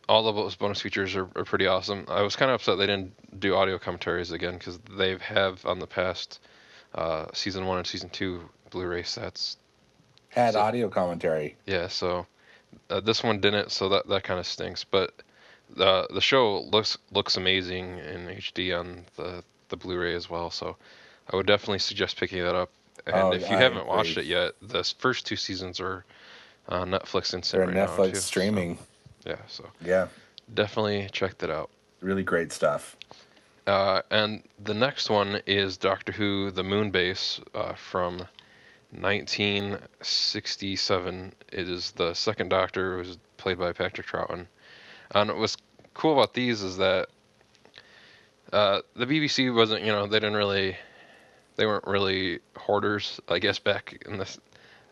[0.09, 2.05] all of those bonus features are, are pretty awesome.
[2.09, 5.79] I was kind of upset they didn't do audio commentaries again because they have on
[5.79, 6.41] the past
[6.95, 9.57] uh, season one and season two Blu-ray sets.
[10.31, 11.57] Had So- audio commentary.
[11.67, 12.27] Yeah, so
[12.89, 14.85] uh, this one didn't, so that that kind of stinks.
[14.85, 15.13] But
[15.77, 20.51] the the show looks looks amazing in HD on the the Blu-ray as well.
[20.51, 20.77] So
[21.33, 22.71] I would definitely suggest picking that up.
[23.07, 26.05] And Oh, if you I haven't watched it yet, the first two seasons are
[26.69, 28.79] on Netflix and They're right now, Netflix too, so- streaming.
[29.27, 30.09] yeah, so Yeah.
[30.55, 31.71] definitely check that out.
[32.01, 32.97] Really great stuff.
[33.67, 38.27] Uh, and the next one is Doctor Who: The Moon Base uh, from
[38.93, 41.33] 1967.
[41.53, 44.47] It is the second Doctor, was played by Patrick Troughton.
[45.15, 45.57] And what's
[45.95, 47.09] cool about these is that
[48.53, 50.77] uh, the BBC wasn't, you know, they didn't really,
[51.57, 54.39] they weren't really hoarders, I guess, back in this,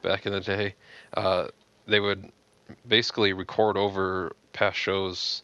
[0.02, 0.74] back in the day.
[1.14, 1.48] Uh,
[1.88, 2.30] they would
[2.86, 5.42] basically record over past shows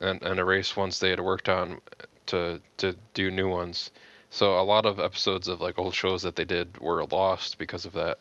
[0.00, 1.80] and, and erase ones they had worked on
[2.26, 3.90] to to do new ones.
[4.30, 7.86] So a lot of episodes of like old shows that they did were lost because
[7.86, 8.18] of that.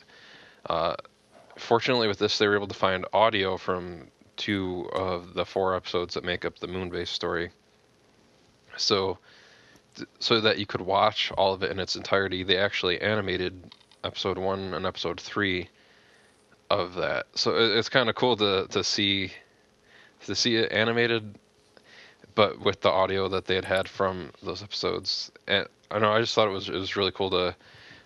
[0.68, 0.96] Uh,
[1.58, 4.08] fortunately, with this, they were able to find audio from
[4.38, 7.52] two of the four episodes that make up the Moonbase story.
[8.78, 9.18] So,
[10.20, 14.38] so that you could watch all of it in its entirety, they actually animated episode
[14.38, 15.70] one and episode three
[16.70, 17.28] of that.
[17.36, 19.32] So it, it's kind of cool to to see
[20.26, 21.36] to see it animated
[22.36, 25.32] but with the audio that they had had from those episodes.
[25.48, 27.56] And I know I just thought it was it was really cool to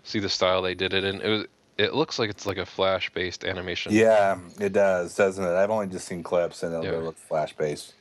[0.03, 1.21] see the style they did it in.
[1.21, 1.45] It was
[1.77, 3.91] it looks like it's like a flash based animation.
[3.93, 5.49] Yeah, it does, doesn't it?
[5.55, 6.97] I've only just seen clips and it Yeah.
[6.99, 7.93] looks flash based.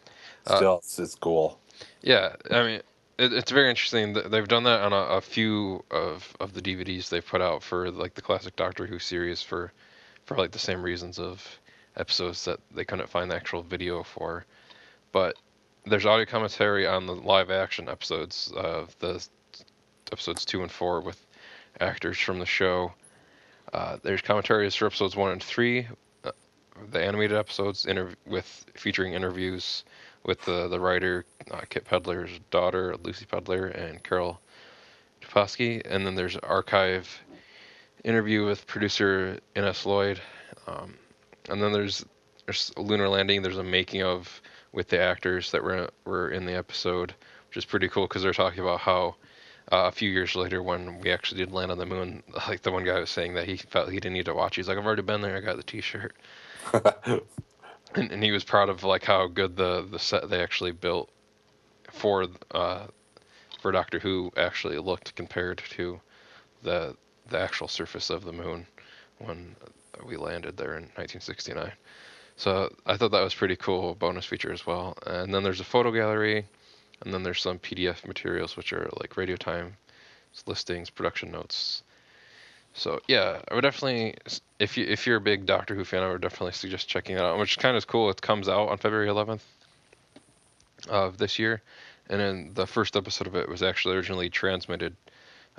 [0.47, 1.61] Uh, Still, it's, it's cool.
[2.03, 2.83] Yeah, I mean
[3.19, 4.15] it, it's very interesting.
[4.15, 7.63] Th- They've done that on a, a few of of the DVDs they've put out
[7.63, 9.73] for like the classic Doctor Who series for
[10.29, 11.43] for like the same reasons of
[11.97, 14.45] episodes that they couldn't find the actual video for.
[15.11, 15.37] But
[15.87, 19.27] there's audio commentary on the live action episodes of the
[20.13, 21.27] episodes two and four with
[21.81, 22.93] actors from the show.
[23.73, 25.89] Uh, there's commentaries for episodes one and three,
[26.25, 26.33] uh,
[26.91, 27.87] the animated episodes
[28.27, 29.83] with featuring interviews
[30.25, 34.43] with the the writer uh, Kit Pedler's daughter Lucy Pedler and Carol
[35.23, 37.19] Topolski, and then there's archive
[38.05, 40.21] interview with producer Innes Lloyd,
[40.67, 40.95] um,
[41.49, 42.05] and then there's
[42.47, 43.43] there's a lunar landing.
[43.43, 44.41] There's a making of
[44.73, 47.15] with the actors that were were in the episode,
[47.49, 49.17] which is pretty cool because they're talking about how
[49.73, 52.73] uh, a few years later when we actually did land on the moon, like the
[52.73, 54.57] one guy was saying that he felt he didn't need to watch.
[54.57, 55.37] He's like, I've already been there.
[55.37, 56.17] I got the T-shirt,
[56.73, 61.11] and, and he was proud of like how good the the set they actually built
[61.91, 62.87] for uh,
[63.61, 66.01] for Doctor Who actually looked compared to
[66.63, 66.97] the
[67.29, 68.67] the actual surface of the moon
[69.19, 69.55] when
[70.05, 71.73] we landed there in 1969.
[72.37, 74.97] So I thought that was pretty cool bonus feature as well.
[75.07, 76.47] And then there's a photo gallery,
[77.03, 79.77] and then there's some PDF materials which are like radio time
[80.47, 81.83] listings, production notes.
[82.75, 84.15] So yeah, I would definitely
[84.61, 87.25] if you if you're a big Doctor Who fan, I would definitely suggest checking that
[87.25, 87.39] out.
[87.39, 88.09] Which is kind of cool.
[88.11, 89.41] It comes out on February 11th
[90.89, 91.61] of this year,
[92.09, 94.95] and then the first episode of it was actually originally transmitted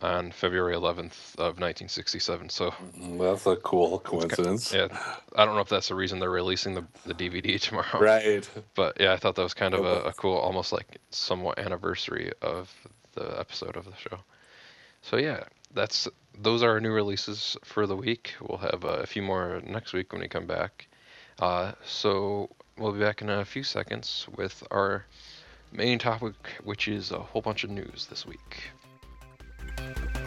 [0.01, 2.49] on February 11th of 1967.
[2.49, 4.73] So Mm, That's a cool coincidence.
[4.73, 4.87] yeah,
[5.35, 7.99] I don't know if that's the reason they're releasing the the DVD tomorrow.
[7.99, 8.49] Right.
[8.75, 12.31] But yeah, I thought that was kind of a, a cool, almost like somewhat anniversary
[12.41, 12.73] of
[13.13, 14.19] the episode of the show.
[15.01, 16.07] So yeah, that's
[16.41, 18.33] those are our new releases for the week.
[18.41, 20.87] We'll have a few more next week when we come back.
[21.39, 25.05] Uh, so we'll be back in a few seconds with our
[25.71, 26.33] main topic,
[26.63, 28.71] which is a whole bunch of news this week.
[29.79, 30.18] And we are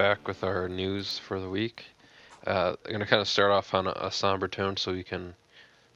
[0.00, 1.84] back with our news for the week.
[2.46, 5.02] Uh, I'm going to kind of start off on a, a somber tone so we
[5.02, 5.34] can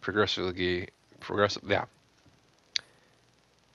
[0.03, 0.91] progressively
[1.21, 1.87] progressive yeah.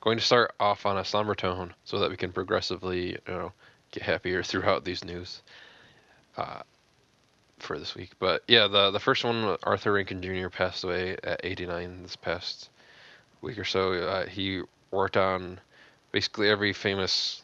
[0.02, 3.52] Going to start off on a somber tone so that we can progressively, you know,
[3.90, 5.42] get happier throughout these news
[6.38, 6.62] uh,
[7.58, 8.12] for this week.
[8.20, 10.50] But yeah, the the first one, Arthur Rankin Jr.
[10.50, 12.70] passed away at 89 this past
[13.42, 13.94] week or so.
[13.94, 14.62] Uh, he
[14.92, 15.60] worked on
[16.12, 17.42] basically every famous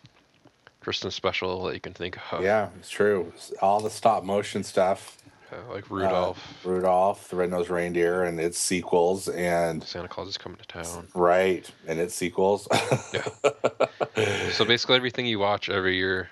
[0.86, 2.44] Christmas special that you can think of.
[2.44, 3.34] Yeah, it's true.
[3.60, 5.18] All the stop motion stuff.
[5.52, 10.38] Uh, like uh, Rudolph, Rudolph, the Red-Nosed Reindeer, and its sequels, and Santa Claus is
[10.38, 11.08] coming to town.
[11.16, 12.68] right, and its sequels.
[13.14, 14.52] Yeah.
[14.52, 16.30] So basically, everything you watch every year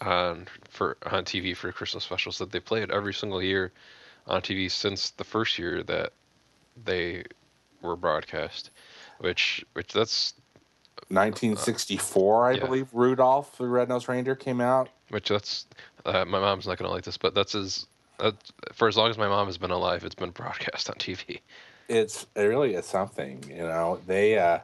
[0.00, 3.70] on for on TV for Christmas specials that they played every single year
[4.26, 6.12] on TV since the first year that
[6.84, 7.24] they
[7.82, 8.70] were broadcast,
[9.20, 10.34] which which that's
[11.08, 12.60] 1964, I Yeah.
[12.64, 14.88] believe, Rudolph, the Red-Nosed Reindeer came out.
[15.10, 15.66] which that's
[16.06, 17.86] uh, my mom's not gonna like this, but that's as
[18.18, 18.34] that,
[18.72, 21.40] for as long as my mom has been alive, it's been broadcast on TV.
[21.88, 24.00] It's it really is something, you know.
[24.06, 24.60] They uh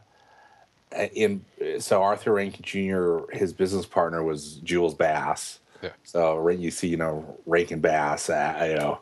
[1.15, 1.45] in
[1.81, 3.31] so Arthur Rankin Jr.
[3.37, 5.59] His business partner was Jules Bass.
[5.83, 5.91] Yeah.
[6.03, 8.31] So you see, you know, Rankin Bass.
[8.31, 9.01] Uh, you know,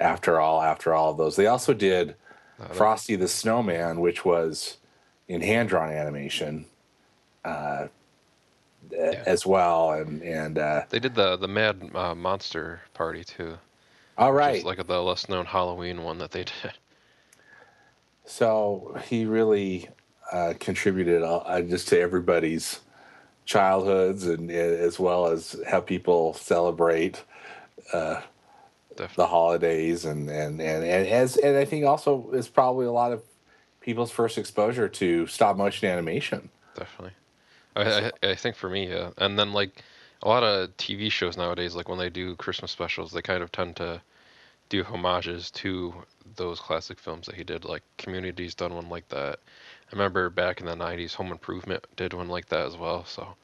[0.00, 2.14] after all, after all of those, they also did
[2.60, 4.77] Uh, Frosty the Snowman, which was
[5.28, 6.66] in hand drawn animation,
[7.44, 7.88] uh,
[9.26, 13.58] as well, and and uh, They did the the Mad uh, Monster Party too.
[14.16, 16.72] all right like the less known Halloween one that they did.
[18.30, 19.88] So he really
[20.30, 22.80] uh, contributed uh, just to everybody's
[23.46, 27.24] childhoods and uh, as well as how people celebrate
[27.94, 28.20] uh,
[28.96, 33.12] the holidays and, and, and, and as and I think also is probably a lot
[33.12, 33.22] of
[33.88, 36.50] people's first exposure to stop motion animation.
[36.74, 37.14] Definitely.
[37.74, 39.12] I, I I think for me, yeah.
[39.16, 39.82] And then like
[40.22, 43.50] a lot of TV shows nowadays, like when they do Christmas specials, they kind of
[43.50, 44.02] tend to
[44.68, 45.94] do homages to
[46.36, 47.64] those classic films that he did.
[47.64, 49.38] Like Community's done one like that.
[49.90, 53.06] I remember back in the '90s, Home Improvement did one like that as well.
[53.06, 53.36] So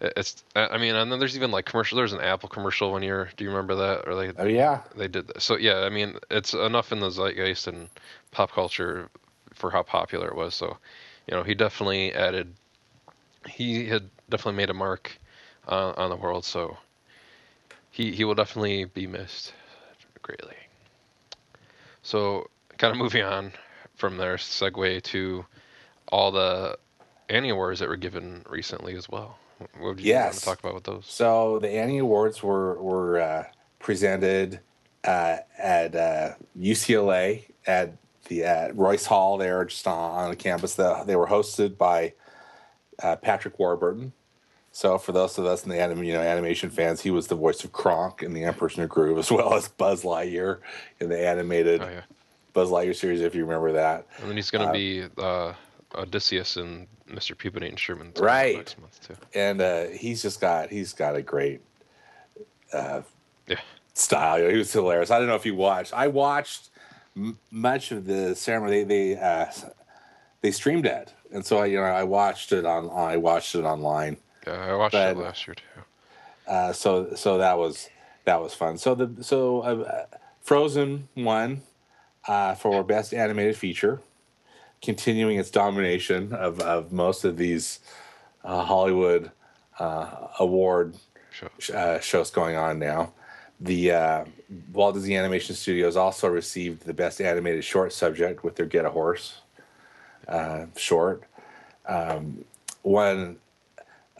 [0.00, 1.98] it's I mean, and then there's even like commercial.
[1.98, 3.28] There's an Apple commercial one year.
[3.36, 4.08] Do you remember that?
[4.08, 5.42] Or they Oh yeah, they did that.
[5.42, 7.90] So yeah, I mean, it's enough in the zeitgeist and
[8.30, 9.10] pop culture
[9.62, 10.56] for how popular it was.
[10.56, 10.76] So,
[11.28, 12.52] you know, he definitely added.
[13.48, 15.16] He had definitely made a mark
[15.68, 16.44] uh, on the world.
[16.44, 16.76] So,
[17.92, 19.54] he he will definitely be missed
[20.20, 20.56] greatly.
[22.02, 23.52] So, kind of moving on
[23.94, 25.46] from there, segue to
[26.08, 26.76] all the
[27.28, 29.38] Annie Awards that were given recently as well.
[29.78, 31.06] What would you want to talk about with those?
[31.06, 33.44] So the Annie Awards were were uh,
[33.78, 34.58] presented
[35.04, 37.94] uh, at uh, UCLA at
[38.28, 40.74] the at Royce Hall there, just on, on the campus.
[40.74, 42.14] The, they were hosted by
[43.02, 44.12] uh, Patrick Warburton,
[44.70, 47.34] So for those of us in the anim, you know animation fans, he was the
[47.34, 50.58] voice of Kronk in the Emperor's New Groove, as well as Buzz Lightyear
[51.00, 52.02] in the animated Oh yeah.
[52.52, 54.06] Buzz Lightyear series, if you remember that.
[54.18, 55.52] And then he's gonna Uh, be uh,
[55.94, 57.36] Odysseus in Mr.
[57.36, 58.56] Peabody and Sherman Right.
[58.56, 59.16] next month too.
[59.34, 61.60] And uh, he's just got he's got a great
[62.72, 63.02] uh,
[63.46, 63.60] Yeah.
[63.94, 64.48] style.
[64.48, 65.10] He was hilarious.
[65.10, 65.92] I don't know if you watched.
[65.92, 66.70] I watched
[67.16, 68.84] m- much of the ceremony.
[68.84, 69.46] They they uh,
[70.40, 73.64] they streamed it, and so I you know I watched it on I watched it
[73.64, 74.16] online.
[74.46, 75.62] Yeah, I watched But- it last year too.
[76.46, 77.88] Uh, so so that was
[78.24, 78.76] that was fun.
[78.78, 80.06] So the so uh,
[80.40, 81.62] Frozen won
[82.26, 84.00] uh, for best animated feature,
[84.82, 87.78] continuing its domination of, of most of these
[88.44, 89.30] uh, Hollywood
[89.78, 90.96] uh, award
[91.30, 91.50] Sure.
[91.58, 93.12] sh- uh, shows going on now.
[93.62, 94.24] The uh,
[94.72, 98.90] Walt Disney Animation Studios also received the best animated short subject with their Get a
[98.90, 99.38] Horse
[100.26, 101.22] uh, short.
[101.86, 102.44] Um,
[102.82, 103.36] one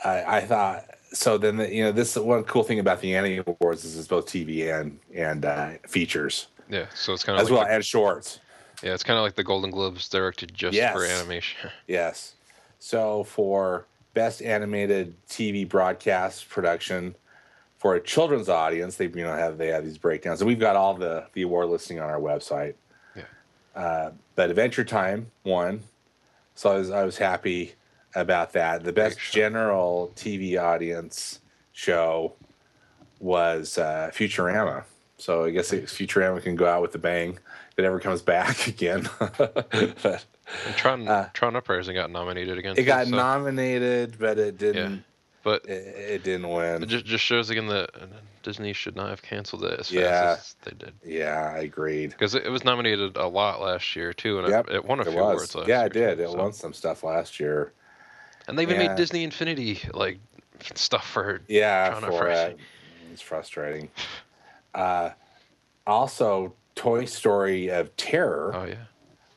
[0.05, 1.39] I, I thought so.
[1.39, 4.27] Then the, you know this one cool thing about the Annie Awards is it's both
[4.27, 7.85] TV and and uh, features Yeah, so it's kind of as like well the- and
[7.85, 8.39] shorts.
[8.83, 10.93] yeah, it's kind of like the Golden Globes directed just Yes.
[10.95, 11.71] for animation.
[11.89, 12.35] Yes.
[12.79, 17.15] So for best animated TV broadcast production
[17.83, 20.77] for a children's audience, they you know have they have these breakdowns, and we've got
[20.77, 22.75] all the the award listing on our website.
[23.17, 23.23] Yeah.
[23.75, 25.83] Uh, but Adventure Time won,
[26.55, 27.75] so I was I was happy
[28.15, 28.85] about that.
[28.85, 31.41] The best general TV audience
[31.73, 32.35] show
[33.19, 34.85] was uh, Futurama.
[35.19, 37.31] So I guess Futurama can go out with a bang
[37.73, 39.09] if it ever comes back again.
[39.19, 40.25] but
[40.77, 42.75] Tron Uh, Tron Uprising got nominated again.
[42.77, 45.05] it got so- nominated, but it didn't.
[45.43, 46.83] But It, it didn't win.
[46.83, 47.91] it just just shows again that
[48.43, 50.33] Disney should not have canceled it as fast Yeah.
[50.33, 50.95] as they did.
[51.05, 52.11] yeah, I agreed.
[52.11, 55.01] Because it, it was nominated a lot last year too, and Yep, it, it won
[55.01, 56.19] a few awards last Yeah, it did.
[56.19, 57.73] too, It so- won some stuff last year.
[58.49, 58.89] And they even Yeah.
[58.89, 60.19] made Disney Infinity like
[60.75, 62.59] stuff for Yeah, for it.
[63.13, 63.91] It's frustrating.
[64.75, 65.11] Uh,
[65.87, 68.75] also, Toy Story of Terror Oh yeah.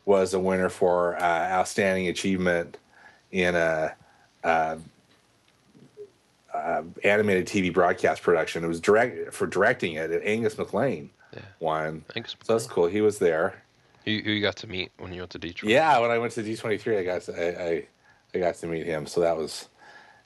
[0.06, 2.78] was a winner for uh, outstanding achievement
[3.32, 3.94] in a,
[4.44, 4.78] uh
[6.56, 8.64] uh, animated TV broadcast production.
[8.64, 10.12] It was direct for directing it.
[10.24, 11.40] Angus MacLane Yeah.
[11.60, 12.04] won.
[12.14, 12.36] Thanks.
[12.44, 12.88] So that's cool.
[12.88, 13.62] He was there.
[14.06, 15.72] Who, who you got to meet when you went to Detroit?
[15.72, 17.88] Yeah, when I went to D twenty three, I got to, I, I
[18.34, 19.68] I got to meet him, so that was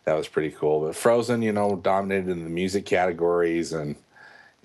[0.06, 0.82] that was pretty cool.
[0.86, 3.96] But Frozen, you know, dominated in the music categories and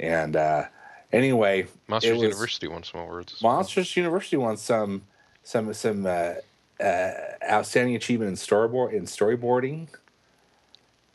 [0.00, 0.64] and uh,
[1.12, 3.34] anyway, Monsters University won some awards.
[3.34, 3.54] as well.
[3.54, 5.02] Monsters University won some
[5.44, 6.34] some some uh,
[6.80, 7.10] uh,
[7.48, 9.86] outstanding achievement in storyboard in storyboarding,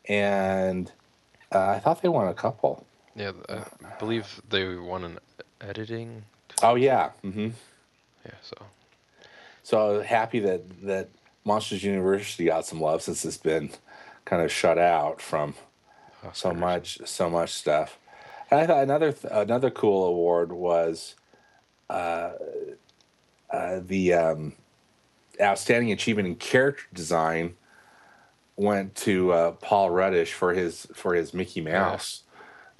[0.08, 0.91] and
[1.52, 2.86] uh, I thought they won a couple.
[3.16, 3.64] Yeah, I
[4.00, 5.20] believe they won an
[5.62, 6.24] editing.
[6.64, 7.50] Oh yeah, hmm
[8.26, 8.56] Yeah, so
[9.64, 11.10] so happy that that
[11.45, 13.72] Monsters University got some love since it's been
[14.26, 15.56] kind of shut out from
[16.34, 16.58] so Oscars.
[16.58, 17.97] much so much stuff.
[18.52, 21.16] And I thought another th- another cool award was
[21.89, 22.32] uh,
[23.50, 24.54] uh, the um,
[25.41, 27.56] outstanding achievement in character design
[28.60, 32.24] went to uh, Paul Rudish for his for his Mickey Mouse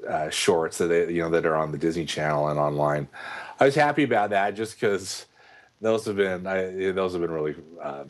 [0.08, 3.08] uh, shorts that they, you know that are on the Disney Channel and online.
[3.60, 5.26] I was happy about that just because
[5.80, 8.04] those have been I, those have been really uh,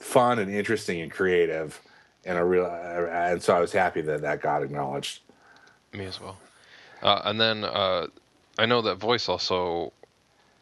[0.00, 1.80] fun and interesting and creative,
[2.24, 5.20] and a real and so I was happy that that got acknowledged.
[5.92, 6.38] Me as well.
[7.00, 8.06] Uh, and then uh,
[8.58, 9.92] I know that voice also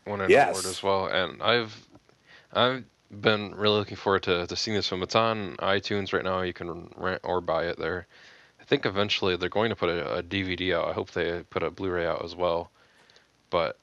[0.07, 0.51] won an Yes.
[0.51, 1.87] award as well, and I've
[2.53, 5.03] I've been really looking forward to, to seeing this film.
[5.03, 6.43] It's on iTunes right now.
[6.43, 8.07] You can rent or buy it there.
[8.61, 10.89] I think eventually they're going to put a, a DVD out.
[10.89, 12.71] I hope they put a Blu-ray out as well.
[13.51, 13.79] But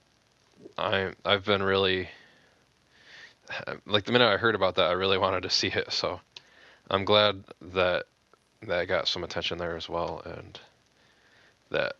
[0.77, 2.09] I I've been really
[3.85, 5.91] like the minute I heard about that, I really wanted to see it.
[5.91, 6.19] So
[6.89, 8.05] I'm glad that
[8.63, 10.59] that got some attention there as well, and
[11.71, 11.93] that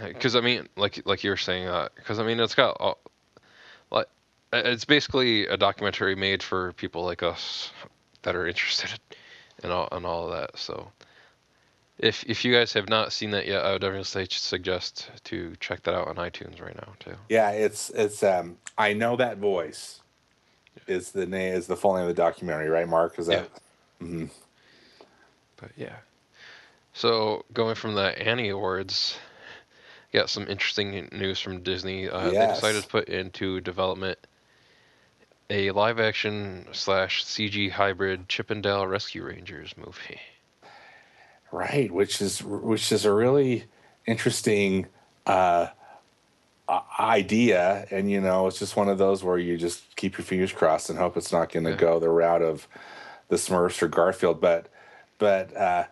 [0.00, 2.98] because I mean, like like you were saying, uh, because I mean, it's got all,
[3.90, 4.08] like
[4.52, 7.70] it's basically a documentary made for people like us
[8.22, 8.98] that are interested
[9.62, 10.58] in all in all of that.
[10.58, 10.90] So
[11.98, 15.82] if if you guys have not seen that yet, I would definitely suggest to check
[15.84, 17.14] that out on iTunes right now too.
[17.28, 20.00] Yeah, it's it's um I know that voice
[20.86, 23.18] is the name is the full name of the documentary, right, Mark?
[23.18, 23.48] Is that
[24.00, 24.30] Mhm.
[25.56, 25.96] But yeah.
[26.92, 29.18] So going from the Annie Awards,
[30.12, 32.08] got some interesting news from Disney.
[32.08, 34.18] Uh, They decided to put into development
[35.50, 40.20] a live action slash CG hybrid Chip 'n Dale Rescue Rangers movie.
[41.50, 41.90] right?
[41.90, 43.64] Which is which is a really
[44.06, 44.86] interesting
[45.26, 45.68] uh,
[47.00, 50.52] idea, and you know, it's just one of those where you just keep your fingers
[50.52, 51.76] crossed and hope it's not going to Yeah.
[51.76, 52.68] go the route of
[53.28, 54.40] the Smurfs or Garfield.
[54.40, 54.66] But
[55.18, 55.84] but uh,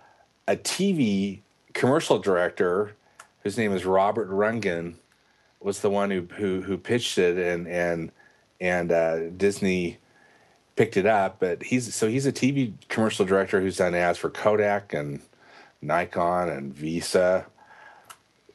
[0.46, 1.40] a TV
[1.72, 2.94] commercial director
[3.42, 4.96] whose name is Robert Rugan
[5.61, 8.12] was the one who who, who pitched it and and
[8.61, 9.98] and uh, Disney
[10.76, 11.40] picked it up.
[11.40, 15.20] But he's so he's a TV commercial director who's done ads for Kodak and
[15.82, 17.46] Nikon and Visa.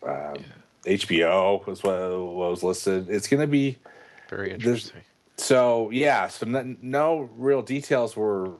[0.05, 0.37] Um,
[0.85, 3.09] HBO was what, what was listed.
[3.09, 3.77] It's going to be
[4.29, 5.01] Very interesting.
[5.37, 6.27] so yeah.
[6.27, 8.51] So no, no real details were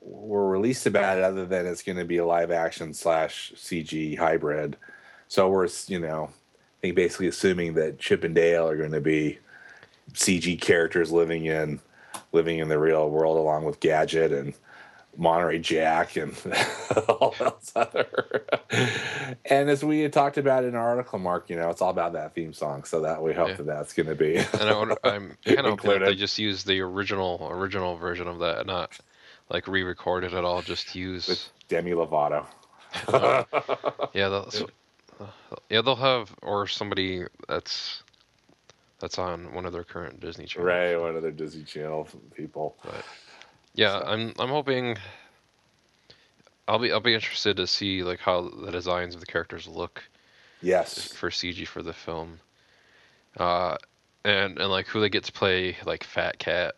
[0.00, 4.18] were released about it other than it's going to be a live action slash CG
[4.18, 4.76] hybrid.
[5.28, 9.00] So we're you know, I think basically assuming that Chip and Dale are going to
[9.00, 9.38] be
[10.12, 11.80] CG characters living in
[12.32, 14.54] living in the real world along with Gadget and
[15.16, 16.34] Monterey Jack and
[17.08, 18.44] all else other.
[19.44, 22.12] and as we had talked about in our article, Mark, you know, it's all about
[22.14, 22.84] that theme song.
[22.84, 23.54] So that we hope Yeah.
[23.56, 24.36] that that's going to be.
[24.36, 28.40] And I wonder, I'm kind of that they just use the original original version of
[28.40, 28.98] that, not
[29.50, 30.62] like re-record it at all.
[30.62, 32.46] Just use with Demi Lovato.
[34.14, 34.68] yeah, they'll, so,
[35.20, 35.26] uh,
[35.68, 38.03] yeah, they'll have or somebody that's
[39.04, 40.66] that's on one of their current Disney channels.
[40.66, 42.74] Right, one of their Disney Channel people.
[42.82, 43.04] But
[43.74, 44.96] yeah, So- I'm I'm hoping
[46.66, 50.02] I'll be I'll be interested to see like how the designs of the characters look
[50.62, 51.12] Yes.
[51.12, 52.40] for CG for the film.
[53.36, 53.76] Uh,
[54.24, 56.76] and and like who they get to play like Fat Cat.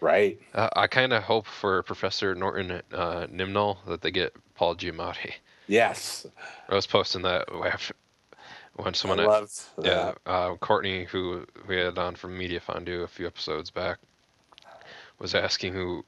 [0.00, 0.40] Right.
[0.52, 5.34] Uh, I kind of hope for Professor Norton uh, Nimnul that they get Paul Giamatti.
[5.68, 6.26] Yes.
[6.68, 7.94] I was posting that after-
[8.76, 10.30] when someone I loved yeah that.
[10.30, 13.98] uh, Courtney who we had on from Media Fondue a few episodes back
[15.18, 16.04] was asking who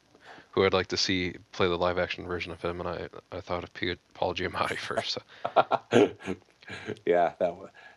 [0.51, 3.41] who I'd like to see play the live action version of him, and I I
[3.41, 5.19] thought of P- Paul Giamatti first.
[5.19, 5.23] So.
[7.07, 7.55] yeah, that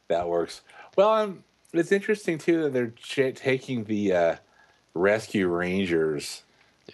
[0.10, 0.62] that works.
[0.96, 1.44] Well, um,
[1.74, 4.36] it's interesting too that they're ch- taking the uh,
[4.94, 6.44] Rescue Rangers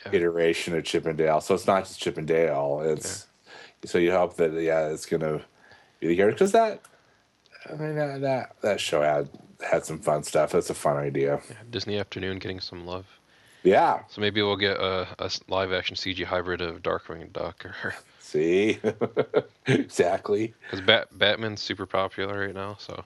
[0.06, 0.12] Yeah.
[0.14, 2.82] iteration of Chip 'n Dale, so it's not just Chip 'n Dale.
[2.86, 3.28] It's
[3.86, 5.42] so you hope that yeah, it's gonna
[6.00, 6.82] be the because that
[7.70, 9.30] I mean that, that that show had
[9.68, 10.52] had some fun stuff.
[10.52, 11.40] That's a fun idea.
[11.50, 13.06] Yeah, Disney Afternoon getting some love.
[13.64, 14.04] Yeah.
[14.10, 15.08] So maybe we'll get a
[15.48, 18.80] live action CG hybrid of Darkwing Duck, or See,
[19.68, 20.54] exactly.
[20.64, 22.76] because Bat Batman's super popular right now.
[22.80, 23.04] So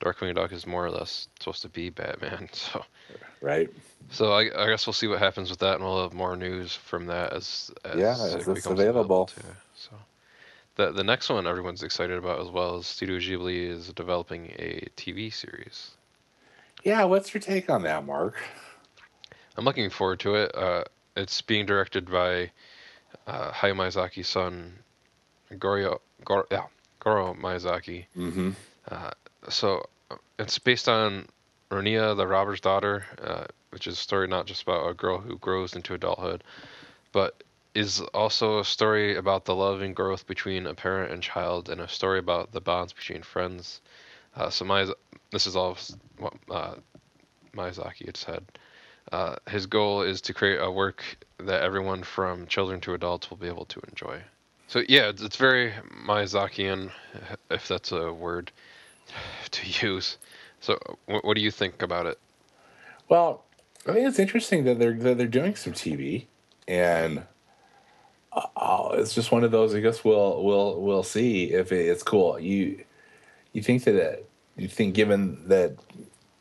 [0.00, 2.48] Darkwing Duck is more or less supposed to be Batman.
[2.72, 2.84] So
[3.40, 3.68] Right.
[4.08, 6.76] so I, I guess we'll see what happens with that, and we'll have more news
[6.76, 9.30] from that as, as Yeah, as it's becomes available.
[10.76, 14.88] The the next one everyone's excited about as well is Studio Ghibli is developing a
[14.96, 15.92] TV series.
[16.82, 17.04] Yeah.
[17.04, 18.36] What's your take on that, Mark?
[19.56, 20.54] I'm looking forward to it.
[20.54, 20.84] Uh,
[21.16, 22.50] it's being directed by
[23.26, 24.72] uh, Hayao Miyazaki's son,
[25.58, 26.64] Goro, Goro, yeah,
[27.00, 28.06] Goro Miyazaki.
[28.16, 28.50] Mm-hmm.
[28.90, 29.10] Uh,
[29.48, 29.86] so
[30.38, 31.26] it's based on
[31.70, 35.38] Ronja, the robber's daughter, uh, which is a story not just about a girl who
[35.38, 36.44] grows into adulthood,
[37.12, 37.42] but
[37.74, 41.80] is also a story about the love and growth between a parent and child, and
[41.80, 43.80] a story about the bonds between friends.
[44.36, 44.94] Uh, so Miyaz-
[45.30, 45.76] this is all
[46.18, 46.74] what uh,
[47.54, 48.44] Miyazaki had said.
[49.10, 51.02] Uh, his goal is to create a work
[51.38, 54.22] that everyone from children to adults will be able to enjoy.
[54.68, 55.72] So yeah, it's, it's very
[56.06, 56.90] Miyazakian,
[57.50, 58.52] if that's a word
[59.50, 60.18] to use.
[60.60, 62.18] So what, what do you think about it?
[63.08, 63.44] Well,
[63.86, 66.26] I think it's interesting that they're that they're doing some TV,
[66.68, 67.24] and
[68.34, 69.74] uh, it's just one of those.
[69.74, 72.38] I guess we'll we'll we'll see if it's cool.
[72.38, 72.84] You
[73.52, 75.76] you think that it, you think given that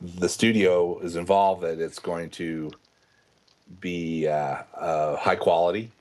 [0.01, 2.71] the studio is involved that it's going to
[3.79, 5.91] be uh, uh, high quality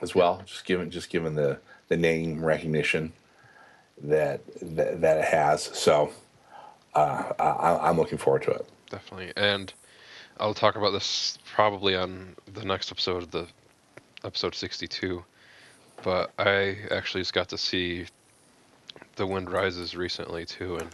[0.00, 0.42] as well.
[0.46, 1.58] Just given just given the
[1.88, 3.12] the name recognition
[4.02, 5.62] that that, that it has.
[5.62, 6.10] So
[6.94, 8.66] uh, I, I'm looking forward to it.
[8.90, 9.72] Definitely, and
[10.38, 13.46] I'll talk about this probably on the next episode of the
[14.24, 15.24] episode 62.
[16.02, 18.06] But I actually just got to see
[19.16, 20.88] The Wind Rises recently too, and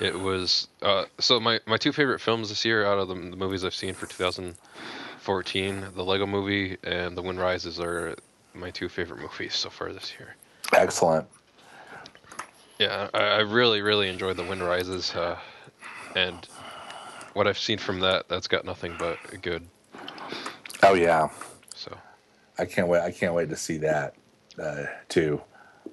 [0.00, 3.36] it was uh, so my my two favorite films this year out of the, the
[3.36, 8.16] movies I've seen for 2014, the Lego Movie and The Wind Rises are
[8.54, 10.36] my two favorite movies so far this year.
[10.74, 11.26] Excellent.
[12.78, 15.38] Yeah, I, I really, really enjoyed The Wind Rises, uh,
[16.14, 16.46] and
[17.32, 19.66] what I've seen from that, that's got nothing but good.
[20.82, 21.28] Oh yeah,
[21.74, 21.96] So
[22.58, 23.00] I can't wait.
[23.00, 24.14] I can't wait to see that
[24.60, 25.40] uh, too.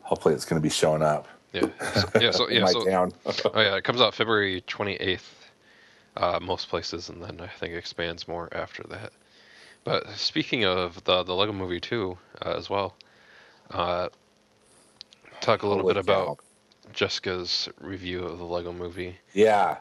[0.02, 1.28] Hopefully, it's going to be showing up.
[1.54, 1.62] yeah,
[1.94, 5.22] so, yeah, so yeah, so oh yeah, it comes out February 28th,
[6.18, 9.14] uh, most places, and then I think it expands more after that.
[9.84, 12.96] But speaking of the the Lego Movie too, uh, as well,
[13.72, 14.10] uh,
[15.42, 16.38] talk a little Holy bit about cow.
[16.92, 19.18] Jessica's review of the Lego Movie.
[19.34, 19.78] Yeah,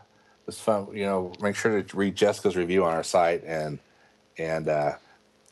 [0.46, 0.88] it's fun.
[0.92, 3.78] You know, make sure to read Jessica's review on our site and
[4.36, 4.96] and uh,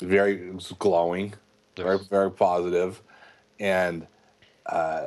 [0.00, 1.34] very it was glowing.
[1.76, 2.06] very Yes.
[2.08, 3.00] very positive,
[3.58, 4.06] and
[4.66, 5.06] uh,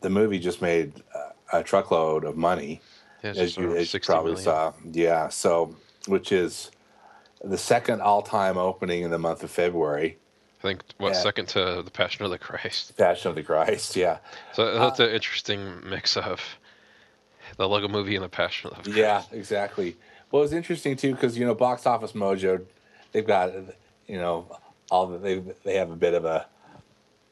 [0.00, 0.92] the movie just made
[1.52, 2.80] a, a truckload of money,
[3.22, 4.44] Yeah, as you, as you probably million.
[4.44, 4.72] saw.
[4.92, 5.74] Yeah, so
[6.06, 6.70] which is
[7.44, 10.16] the second all-time opening in the month of February.
[10.58, 11.20] I think what Yeah.
[11.20, 12.96] second to the Passion of the Christ.
[12.96, 13.96] Passion of the Christ.
[13.96, 14.18] Yeah,
[14.54, 16.40] So that's Uh, an interesting mix of
[17.56, 18.96] the Lego Movie and the Passion of the Christ.
[18.98, 19.96] Yeah, exactly.
[20.30, 22.64] Well, it's interesting too because you know Box Office Mojo,
[23.12, 23.52] they've got
[24.10, 24.58] you know
[24.90, 26.46] all they they have a bit of a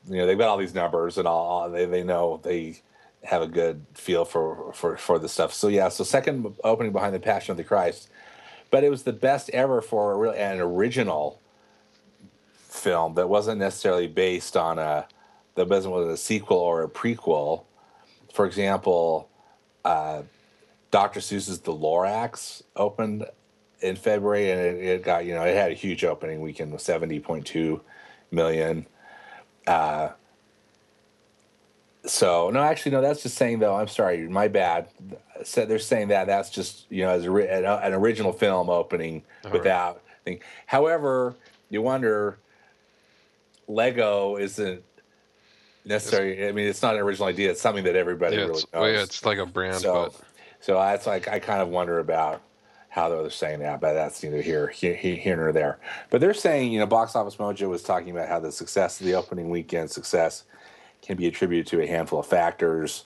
[0.09, 2.81] you know they've got all these numbers and all, they they know they
[3.25, 5.53] have a good feel for for for the stuff.
[5.53, 8.09] So yeah, so second opening behind the Passion of the Christ,
[8.71, 11.41] but it was the best ever for a an original
[12.53, 15.07] film that wasn't necessarily based on a
[15.57, 17.65] that wasn't was a sequel or a prequel.
[18.33, 19.29] For example,
[19.85, 20.23] uh,
[20.93, 21.19] Dr.
[21.19, 23.27] Seuss's The Lorax opened
[23.81, 26.81] in February, and it, it got you know it had a huge opening weekend with
[26.81, 27.81] seventy point two
[28.31, 28.87] million.
[29.67, 30.11] Uh,
[32.05, 33.77] so no, actually no, that's just saying though.
[33.77, 34.89] I'm sorry, my bad.
[35.45, 39.23] So they're saying that that's just you know as a, an, an original film opening
[39.45, 39.59] All right.
[39.59, 40.41] without thing.
[40.67, 41.35] However,
[41.71, 42.39] you wonder
[43.67, 44.83] Lego isn't
[45.85, 46.47] necessarily.
[46.47, 47.51] I mean, it's not an original idea.
[47.51, 48.67] It's something that everybody Yeah, really knows.
[48.73, 50.21] well, yeah, it's like a brand, so, but
[50.61, 52.43] so that's like I kind of wonder about
[52.89, 55.79] how they're saying that, but that's neither here, here, here nor there.
[56.11, 59.07] But they're saying, you know, Box Office Mojo was talking about how the success of
[59.07, 60.45] the opening weekend success
[61.03, 63.05] can be attributed to a handful of factors.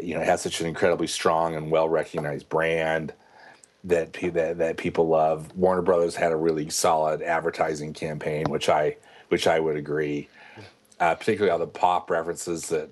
[0.00, 3.12] You know, it has such an incredibly strong and well recognized brand
[3.84, 5.54] that, that that people love.
[5.56, 8.96] Warner Brothers had a really solid advertising campaign, which I
[9.28, 10.28] which I would agree.
[11.00, 12.90] Uh, particularly all the pop references that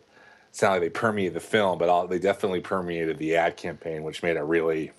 [0.53, 4.23] sound like they permeate the film, but all, they definitely permeated the ad campaign, which
[4.23, 4.93] made it really,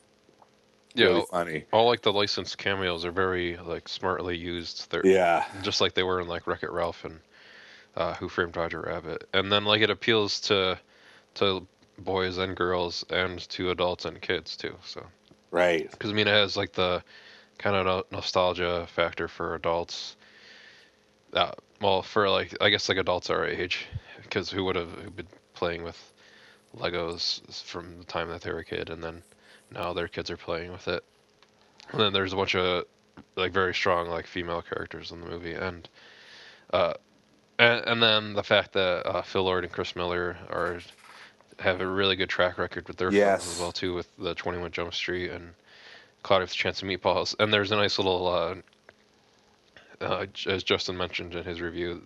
[0.97, 1.65] yeah, really funny.
[1.71, 4.89] all like the licensed cameos are very like smartly used.
[4.91, 7.19] They're Yeah, just like they were in like Wreck It Ralph and
[7.95, 10.79] uh, Who Framed Roger Rabbit, and then like it appeals to
[11.35, 11.67] to
[11.99, 14.75] boys and girls and to adults and kids too.
[14.85, 15.05] So
[15.51, 15.89] right.
[15.91, 17.03] because I mean it has like the
[17.59, 20.15] kind of no- nostalgia factor for adults.
[21.33, 23.87] Uh, well, for like I guess like adults our age,
[24.23, 26.13] because who would have been playing with
[26.77, 29.23] Legos from the time that they were a kid, and then
[29.71, 31.03] now their kids are playing with it.
[31.91, 32.85] And then there's a bunch of
[33.35, 35.87] like very strong like female characters in the movie, and
[36.73, 36.93] uh,
[37.59, 40.79] and, and then the fact that uh, Phil Lord and Chris Miller are
[41.59, 44.59] have a really good track record with their films as well too, with the Twenty
[44.59, 45.53] One Jump Street and
[46.23, 47.35] Cloudy with a Chance of Meatballs.
[47.39, 48.55] And there's a nice little, uh,
[50.01, 52.03] uh, as Justin mentioned in his review,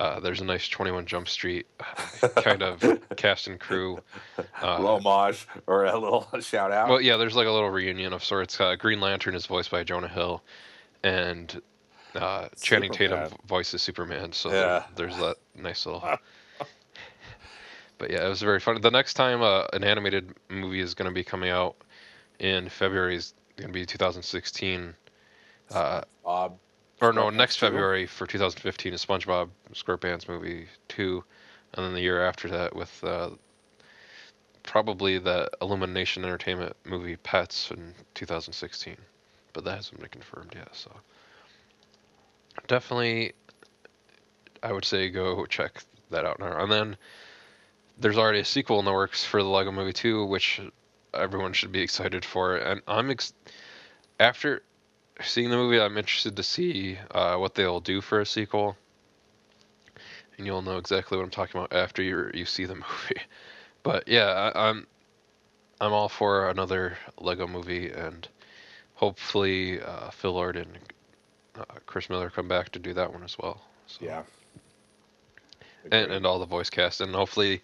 [0.00, 1.66] uh, there's a nice Twenty One Jump Street
[2.36, 2.82] kind of
[3.16, 3.98] cast and crew.
[4.38, 6.88] a Uh, little homage or a little shout out.
[6.88, 8.60] well, yeah, there's like a little reunion of sorts.
[8.60, 10.42] Uh, Green Lantern is voiced by Jonah Hill,
[11.02, 11.60] and
[12.14, 14.32] uh, Channing Tatum voices Superman.
[14.32, 14.84] So Yeah.
[14.96, 16.02] there, there's that nice little.
[17.98, 18.80] but yeah, it was very fun.
[18.80, 21.76] The next time uh, an animated movie is going to be coming out
[22.38, 24.94] in February is going to be 2016.
[25.72, 26.56] Uh, Bob,
[27.00, 27.66] or no, next 2?
[27.66, 31.24] February for 2015 is SpongeBob SquarePants movie two,
[31.74, 33.30] and then the year after that with uh,
[34.62, 38.96] probably the Illumination Entertainment movie Pets in 2016,
[39.52, 40.68] but that hasn't been confirmed yet.
[40.74, 40.90] So
[42.66, 43.32] definitely,
[44.62, 46.62] I would say go check that out now.
[46.62, 46.96] And then
[47.98, 50.60] there's already a sequel in the works for the Lego Movie 2, which
[51.14, 52.56] everyone should be excited for.
[52.56, 53.32] And I'm ex-
[54.20, 54.62] after
[55.22, 58.76] seeing the movie, I'm interested to see uh, what they'll do for a sequel.
[60.36, 63.22] And you'll know exactly what I'm talking about after you you see the movie.
[63.82, 64.86] But yeah, I, I'm
[65.80, 68.28] I'm all for another Lego movie, and
[68.94, 70.78] hopefully uh, Phil Lord and
[71.58, 73.60] uh, Chris Miller come back to do that one as well.
[73.86, 74.04] So.
[74.04, 74.22] yeah.
[75.90, 77.62] and, and all the voice cast, and hopefully,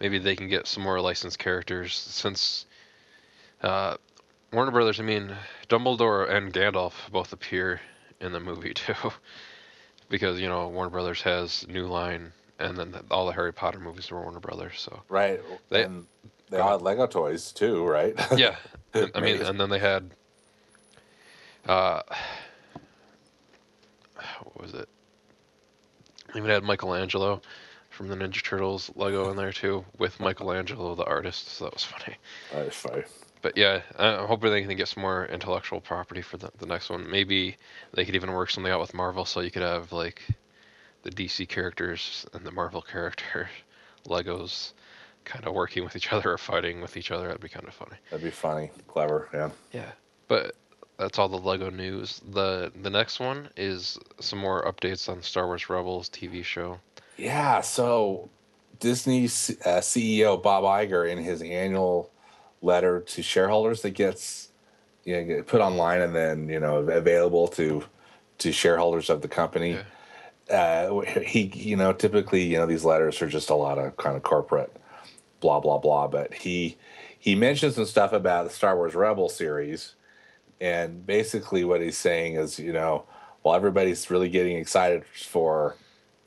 [0.00, 2.66] maybe they can get some more licensed characters since
[3.62, 3.96] uh,
[4.52, 5.00] Warner Brothers.
[5.00, 5.34] I mean,
[5.68, 7.80] Dumbledore and Gandalf both appear
[8.20, 8.94] in the movie too,
[10.08, 14.10] because you know Warner Brothers has New Line, and then all the Harry Potter movies
[14.10, 14.74] were Warner Brothers.
[14.80, 15.40] So right.
[15.70, 16.06] They- and
[16.50, 18.14] they all had Lego toys too, right?
[18.36, 18.56] yeah,
[18.94, 20.10] and- I mean, and then they had,
[21.66, 22.02] uh,
[24.42, 24.86] what was it?
[26.34, 27.40] They even had Michelangelo
[27.88, 31.48] from the Ninja Turtles Lego in there too, with Michelangelo the artist.
[31.56, 32.16] So that was funny.
[32.52, 33.02] That is funny.
[33.42, 36.88] But yeah, I'm hoping they can get some more intellectual property for the, the next
[36.88, 37.10] one.
[37.10, 37.56] Maybe
[37.92, 40.22] they could even work something out with Marvel, so you could have like
[41.02, 43.50] the DC characters and the Marvel character
[44.06, 44.72] Legos
[45.24, 47.26] kind of working with each other or fighting with each other.
[47.26, 47.96] That'd be kind of funny.
[48.10, 49.28] That'd be funny, clever.
[49.32, 49.50] Yeah.
[49.72, 49.92] Yeah,
[50.28, 50.54] but
[50.98, 52.20] that's all the Lego news.
[52.30, 56.78] the The next one is some more updates on Star Wars Rebels TV show.
[57.16, 58.28] Yeah, so
[58.78, 62.10] Disney uh, CEO Bob Iger in his annual
[62.62, 64.48] letter to shareholders that gets
[65.04, 67.84] you know, get put online and then you know available to
[68.38, 69.78] to shareholders of the company.
[70.50, 74.16] Uh, he you know typically you know these letters are just a lot of kind
[74.16, 74.74] of corporate
[75.40, 76.76] blah blah blah, but he
[77.18, 79.94] he mentions some stuff about the Star Wars Rebel series,
[80.60, 83.04] and basically what he's saying is you know
[83.42, 85.74] while everybody's really getting excited for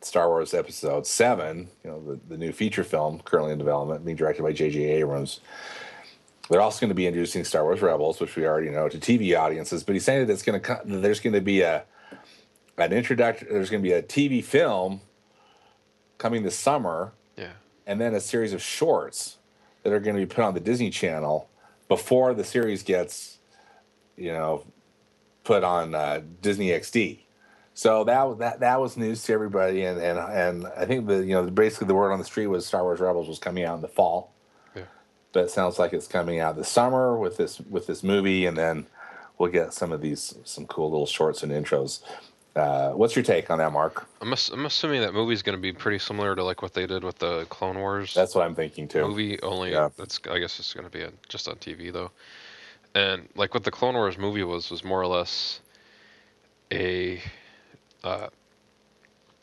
[0.02, 4.18] Star Wars Episode Seven, you know the, the new feature film currently in development, being
[4.18, 4.84] directed by J.J.
[4.84, 5.40] Abrams
[6.50, 9.38] they're also going to be introducing Star Wars Rebels, which we already know to TV
[9.38, 9.84] audiences.
[9.84, 11.84] But he's saying that it's going to there's going to be a
[12.78, 13.48] an introduction.
[13.50, 15.02] There's going to be a TV film
[16.18, 17.14] coming this summer.
[17.38, 17.54] Yeah.
[17.88, 19.38] And then a series of shorts
[19.84, 21.50] that are going to be put on the Disney Channel
[21.88, 23.38] before the series gets,
[24.18, 24.66] you know,
[25.44, 27.20] put on uh, Disney XD.
[27.74, 31.34] So that that that was news to everybody, and and and I think the you
[31.34, 33.82] know basically the word on the street was Star Wars Rebels was coming out in
[33.82, 34.35] the fall
[35.36, 38.58] but it sounds like it's coming out this summer with this with this movie, and
[38.58, 38.88] then
[39.38, 42.00] we'll get some of these some cool little shorts and intros.
[42.56, 44.08] Uh, what's your take on that, Mark?
[44.22, 46.88] I'm, ass- I'm assuming that movie's going to be pretty similar to like what they
[46.88, 48.14] did with the Clone Wars.
[48.14, 49.06] That's what I'm thinking too.
[49.06, 49.74] Movie only.
[49.74, 49.90] Yeah.
[49.98, 52.12] That's I guess it's going to be a, just on TV though.
[52.96, 55.60] And like what the Clone Wars movie was was more or less
[56.72, 57.22] a
[58.06, 58.30] uh,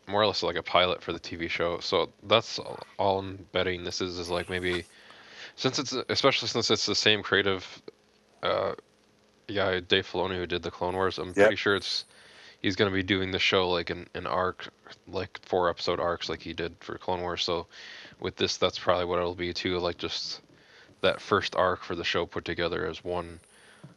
[0.09, 1.81] more or less like a pilot for the TV show.
[1.81, 4.87] So that's all, all I'm betting this is is like maybe
[5.57, 7.83] since it's especially since it's the same creative
[8.43, 8.73] uh,
[9.53, 11.19] guy Dave Filoni who did the Clone Wars.
[11.19, 11.37] I'm Yep.
[11.37, 12.05] pretty sure it's
[12.61, 14.69] he's going to be doing the show like an, an arc,
[15.09, 17.45] like four episode arcs, like he did for Clone Wars.
[17.45, 17.67] So
[18.21, 20.41] with this, that's probably what it'll be too, like just
[21.01, 23.41] that first arc for the show put together as one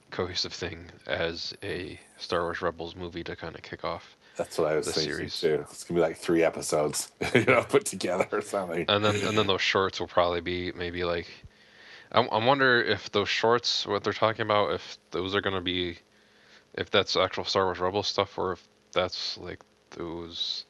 [0.10, 4.16] cohesive thing as a Star Wars Rebels movie to kind of kick off.
[4.38, 5.40] That's what I was the thinking series.
[5.40, 5.66] too.
[5.70, 8.86] It's gonna be like three episodes, you know, put together or something.
[8.90, 11.28] and then and then those shorts will probably be maybe like
[12.12, 15.62] I, I wonder if those shorts what they're talking about if those are going to
[15.62, 15.98] be
[16.74, 19.60] if that's actual Star Wars Rebels stuff or if that's like
[19.92, 20.66] those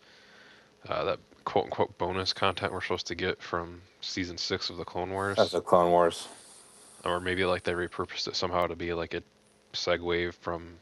[0.87, 4.85] uh, that quote unquote bonus content we're supposed to get from season six of the
[4.85, 6.27] Clone Wars That's the Clone Wars.
[7.03, 9.23] or maybe like they repurposed it somehow to be like a
[9.73, 10.75] segue from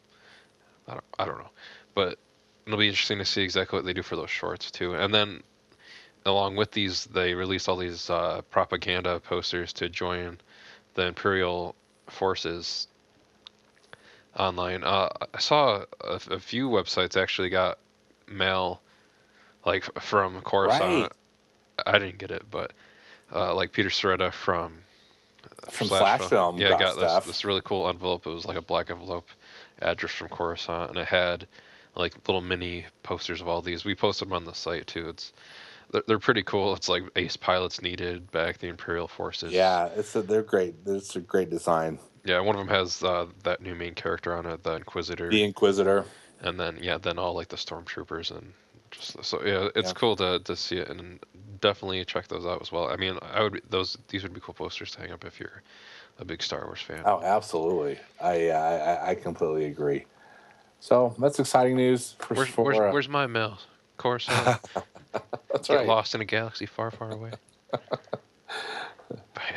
[0.88, 1.50] I don't, I don't know
[1.96, 2.20] but
[2.66, 4.96] it'll be interesting to see exactly what they do for those shorts too.
[4.96, 5.44] And then
[6.26, 10.38] along with these they released all these uh, propaganda posters to join
[10.94, 11.76] the imperial
[12.08, 12.88] forces
[14.38, 14.84] online.
[14.84, 17.78] Uh, i saw a, a few websites actually got
[18.28, 18.82] mail
[19.66, 21.04] like from coruscant.
[21.04, 21.12] Right.
[21.86, 22.74] i didn't get it but
[23.34, 24.74] uh, like peter Sciretta from
[25.70, 26.58] From Slash Film.
[26.58, 28.26] Yeah got got this, this really cool envelope.
[28.26, 29.28] It was like a black envelope
[29.82, 31.48] address from coruscant and it had
[31.96, 35.34] like little mini posters of all these we posted them on the site too it's
[35.92, 40.16] they're, they're pretty cool it's like ace pilots needed back the imperial forces Yeah, it's
[40.16, 40.76] a, they're great.
[40.86, 42.00] It's a great design.
[42.26, 45.44] yeah one of them has uh, that new main character on it the inquisitor The
[45.44, 46.06] Inquisitor.
[46.42, 48.54] and then yeah then all like the stormtroopers and
[48.92, 49.94] just so yeah it's Yeah.
[49.94, 51.20] cool to, to see it and
[51.62, 54.54] definitely check those out as well i mean i would those these would be cool
[54.54, 55.64] posters to hang up if you're
[56.20, 58.00] a big star wars fan Oh, absolutely.
[58.22, 60.06] I I, I completely agree.
[60.84, 63.58] So that's exciting news for where's, for, where's, uh, where's my mail
[63.96, 64.60] coruscant
[65.50, 65.88] that's get right.
[65.88, 67.32] lost in a galaxy far far away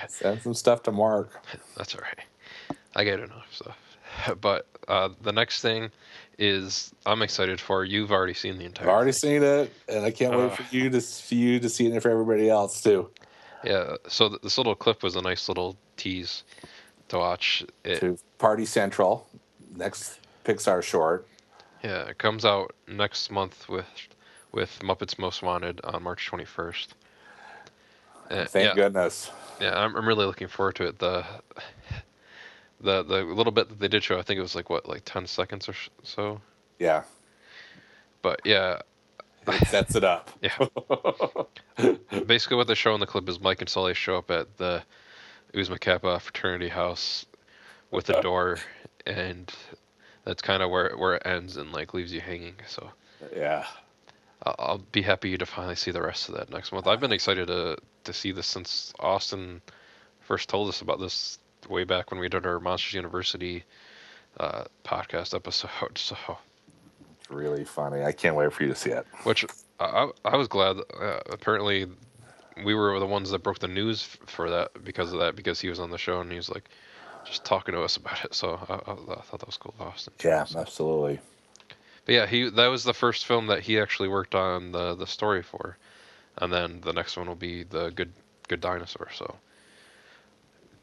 [0.09, 1.31] Send some stuff to Mark.
[1.77, 3.77] that's all right i get enough stuff
[4.41, 5.91] but uh, the next thing
[6.39, 9.41] is i'm excited for you've already seen the entire I've already thing.
[9.41, 10.39] seen it, and I can't Uh.
[10.39, 13.11] wait for you to for you to see it and for everybody else too.
[13.64, 16.45] Yeah, so th- this little clip was a nice little tease
[17.09, 17.64] to watch.
[17.85, 19.27] It, To Party Central,
[19.74, 21.26] next Pixar short.
[21.82, 23.86] yeah, it comes out next month with
[24.53, 26.86] with Muppets Most Wanted on March 21st.
[28.30, 29.30] Uh, Thank yeah, goodness.
[29.61, 30.99] yeah, I'm, I'm really looking forward to it.
[30.99, 31.24] The
[32.80, 35.03] the the little bit that they did show, I think it was like what, like
[35.05, 35.74] 10 seconds or
[36.05, 36.40] so.
[36.78, 37.03] Yeah,
[38.22, 38.80] But yeah,
[39.49, 40.30] it sets it up.
[40.42, 41.86] Yeah.
[42.26, 44.82] basically what they show in the clip is Mike and Sully show up at the
[45.55, 47.26] Oozma Kappa fraternity house
[47.90, 48.59] with a door,
[49.07, 49.53] and
[50.27, 52.57] that's kind of where where it ends and like leaves you hanging.
[52.66, 52.91] So
[53.35, 53.64] yeah.
[54.43, 56.87] I'll, I'll be happy to finally see the rest of that next month.
[56.87, 59.62] I've been excited to to see this since Austin
[60.20, 61.39] first told us about this
[61.70, 63.64] way back when we did our Monsters University
[64.39, 65.70] uh, podcast episode.
[65.97, 66.16] So
[67.20, 68.05] It's really funny.
[68.05, 69.07] I can't wait for you to see it.
[69.22, 69.47] which
[69.81, 70.79] I, I was glad.
[71.01, 71.87] Uh, apparently,
[72.64, 75.68] we were the ones that broke the news for that because of that because he
[75.68, 76.68] was on the show and he was like,
[77.27, 78.35] just talking to us about it.
[78.35, 80.12] So I, I, I thought that was cool, Austin.
[80.24, 81.20] Yeah, So- absolutely.
[82.05, 85.09] But yeah, he that was the first film that he actually worked on the the
[85.09, 85.77] story for,
[86.39, 88.12] and then the next one will be the Good
[88.47, 89.09] Good Dinosaur.
[89.12, 89.35] So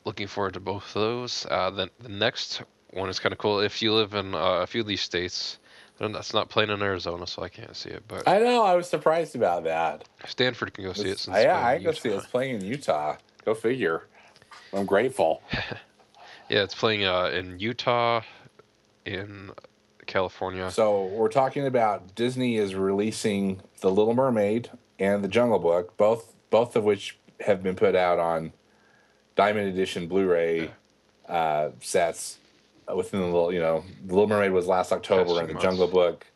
[0.03, 1.45] looking forward to both of those.
[1.49, 3.61] Uh, then the next one is kind of cool.
[3.61, 5.59] If you live in uh, a few of these states,
[5.97, 8.03] then that's not playing in Arizona, so I can't see it.
[8.05, 8.63] But I know.
[8.65, 10.03] I was surprised about that.
[10.27, 11.19] Stanford can go see it.
[11.19, 12.15] Since yeah, I can go see it.
[12.17, 13.15] It's playing in Utah.
[13.45, 14.07] Go figure.
[14.73, 15.41] I'm grateful.
[16.53, 18.21] Yeah, it's playing uh, in Utah,
[19.07, 19.49] in
[20.05, 20.69] California.
[20.69, 26.35] So we're talking about Disney is releasing The Little Mermaid and The Jungle Book, both
[26.51, 28.53] both of which have been put out on
[29.35, 30.69] Diamond Edition Blu-ray
[31.27, 32.37] uh, sets
[32.95, 33.51] within the little.
[33.51, 35.65] You know, The Little Mermaid was last October, and The months.
[35.65, 36.27] Jungle Book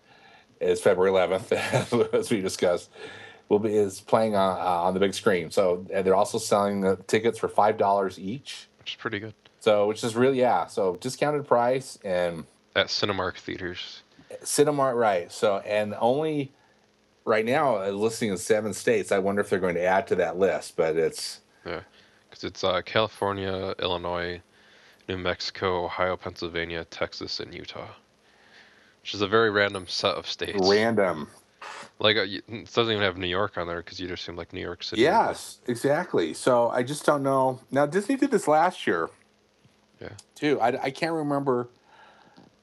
[0.59, 2.89] is February 11th, as we discussed.
[3.49, 5.51] Will be is playing on uh, on the big screen.
[5.51, 8.68] So and they're also selling the tickets for five dollars each.
[8.80, 10.68] which is pretty good So which is really yeah.
[10.68, 12.45] So discounted price and
[12.76, 14.03] at Cinemark theaters.
[14.43, 15.32] Cinemark, right?
[15.32, 16.51] So, and only
[17.26, 19.12] right now listing in seven states.
[19.12, 21.82] I wonder if they're going to add to that list, but it's yeah,
[22.30, 24.41] because it's uh, California, Illinois,
[25.10, 27.89] New Mexico, Ohio, Pennsylvania, Texas, and Utah,
[29.01, 30.60] which is a very random set of states.
[30.62, 31.30] random.
[31.99, 34.53] Like uh, it doesn't even have New York on there because you just seem like
[34.53, 35.01] New York City.
[35.01, 36.34] Yes, exactly.
[36.34, 37.60] So I just don't know.
[37.72, 39.10] Now Disney did this last year.
[40.02, 40.10] Yeah.
[40.36, 40.60] Too.
[40.60, 41.70] I, I can't remember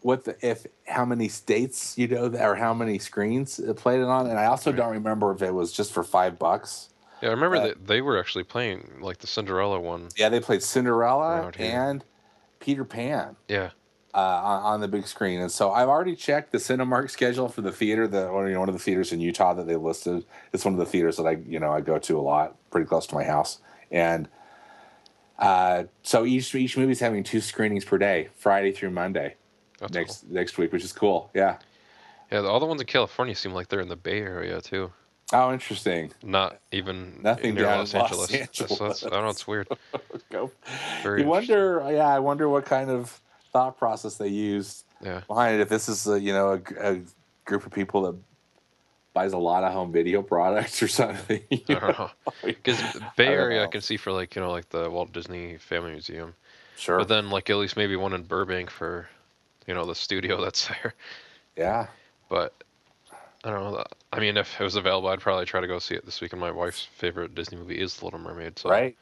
[0.03, 4.01] what the if how many states you know that or how many screens it played
[4.01, 4.77] it on, and I also Right.
[4.77, 6.91] don't remember if it was just for five bucks.
[7.23, 10.09] Yeah, I remember Uh, that they were actually playing like the Cinderella one.
[10.17, 12.05] Yeah, they played Cinderella and
[12.61, 13.37] Peter Pan.
[13.49, 13.71] Yeah,
[14.13, 15.41] uh, on, on the big screen.
[15.41, 18.61] And so I've already checked the Cinemark schedule for the theater, the or, you know,
[18.61, 20.27] one of the theaters in Utah that they listed.
[20.53, 22.87] It's one of the theaters that I you know I go to a lot, pretty
[22.87, 23.59] close to my house.
[23.91, 24.29] And
[25.39, 29.35] uh, so each each movie's having two screenings per day, Friday through Monday
[29.81, 31.31] that's next next week, which is cool.
[31.35, 31.59] Yeah.
[32.33, 34.91] Yeah, all the ones in California seem like they're in the Bay Area too.
[35.33, 36.13] Oh, interesting.
[36.23, 38.31] Not even Nothing near Los Los Angeles.
[38.59, 39.31] That's- that's- I don't know.
[39.31, 39.69] It's weird.
[40.31, 40.51] Go.
[41.03, 43.21] Very You wonder, yeah, I wonder what kind of
[43.53, 45.21] thought process they used Yeah.
[45.27, 45.61] behind it.
[45.61, 47.01] If this is a, you know a
[47.45, 48.17] group of people that
[49.15, 51.41] buys a lot of home video products or something.
[51.69, 52.11] I know.
[52.45, 52.81] Because
[53.17, 53.71] Bay Area I know.
[53.71, 56.35] can see for like you know like the Walt Disney Family Museum,
[56.77, 56.99] Sure.
[56.99, 59.09] but then like at least maybe one in Burbank for,
[59.67, 60.95] you know, the studio that's there.
[61.57, 61.87] yeah.
[62.29, 62.53] But
[63.45, 63.85] I don't know.
[64.13, 66.41] I mean, if it was available, I'd probably try to go see it this weekend.
[66.41, 68.59] My wife's favorite Disney movie is The Little Mermaid.
[68.59, 68.97] So Right.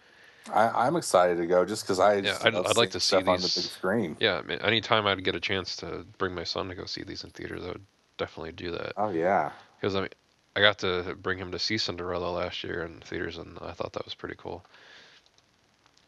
[0.53, 3.07] I, I'm excited to go just because I Yeah, just I'd- I'd like to see
[3.17, 4.17] stuff on the big screen.
[4.19, 7.05] yeah, I mean, anytime I'd get a chance to bring my son to go see
[7.05, 7.87] these in theaters, I would
[8.19, 8.93] definitely do that.
[8.97, 9.53] Oh yeah.
[9.83, 10.11] Because I mean,
[10.55, 13.93] I got to bring him to see Cinderella last year in theaters, and I thought
[13.95, 14.65] that was pretty cool.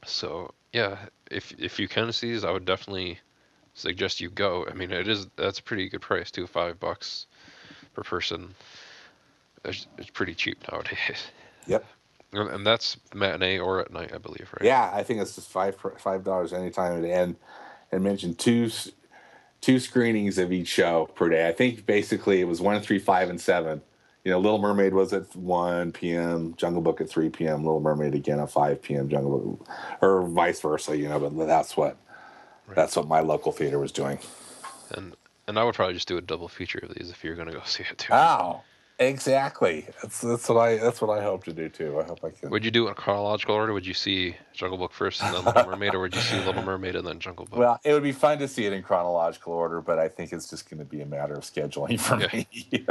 [0.07, 0.97] So yeah,
[1.29, 3.19] if if you can see these, I would definitely
[3.75, 4.65] suggest you go.
[4.71, 7.27] I mean, it is that's a pretty good price too, five bucks
[7.95, 8.55] per person.
[9.65, 11.27] It's, it's pretty cheap nowadays.
[11.67, 11.85] Yep.
[12.33, 14.67] And and that's matinee or at night, I believe, right?
[14.67, 17.37] Yeah, I think it's just five five dollars anytime at and
[17.93, 18.69] and mentioned two
[19.65, 21.49] two screenings of each show per day.
[21.49, 23.81] I think basically it was one, three, five, and seven.
[24.25, 28.15] You know, Little Mermaid was at one p.m., Jungle Book at three p.m., Little Mermaid
[28.15, 29.69] again at five p.m., Jungle Book,
[30.01, 30.97] or vice versa.
[30.97, 31.97] You know, but that's what
[32.67, 32.77] Right.
[32.77, 34.19] that's what my local theater was doing.
[34.91, 35.15] And
[35.47, 37.61] and I would probably just do a double feature of these if you're gonna go
[37.67, 38.13] see it too.
[38.15, 38.63] Oh,
[38.99, 39.87] exactly.
[40.03, 41.99] That's that's what I that's what I hope to do too.
[42.01, 42.51] I hope I can.
[42.51, 43.73] Would you do it in chronological order?
[43.73, 46.63] Would you see Jungle Book first and then Little Mermaid, or would you see Little
[46.63, 47.59] Mermaid and then Jungle Book?
[47.59, 50.49] Well, it would be fun to see it in chronological order, but I think it's
[50.49, 52.29] just going to be a matter of scheduling for Yeah.
[52.33, 52.87] me.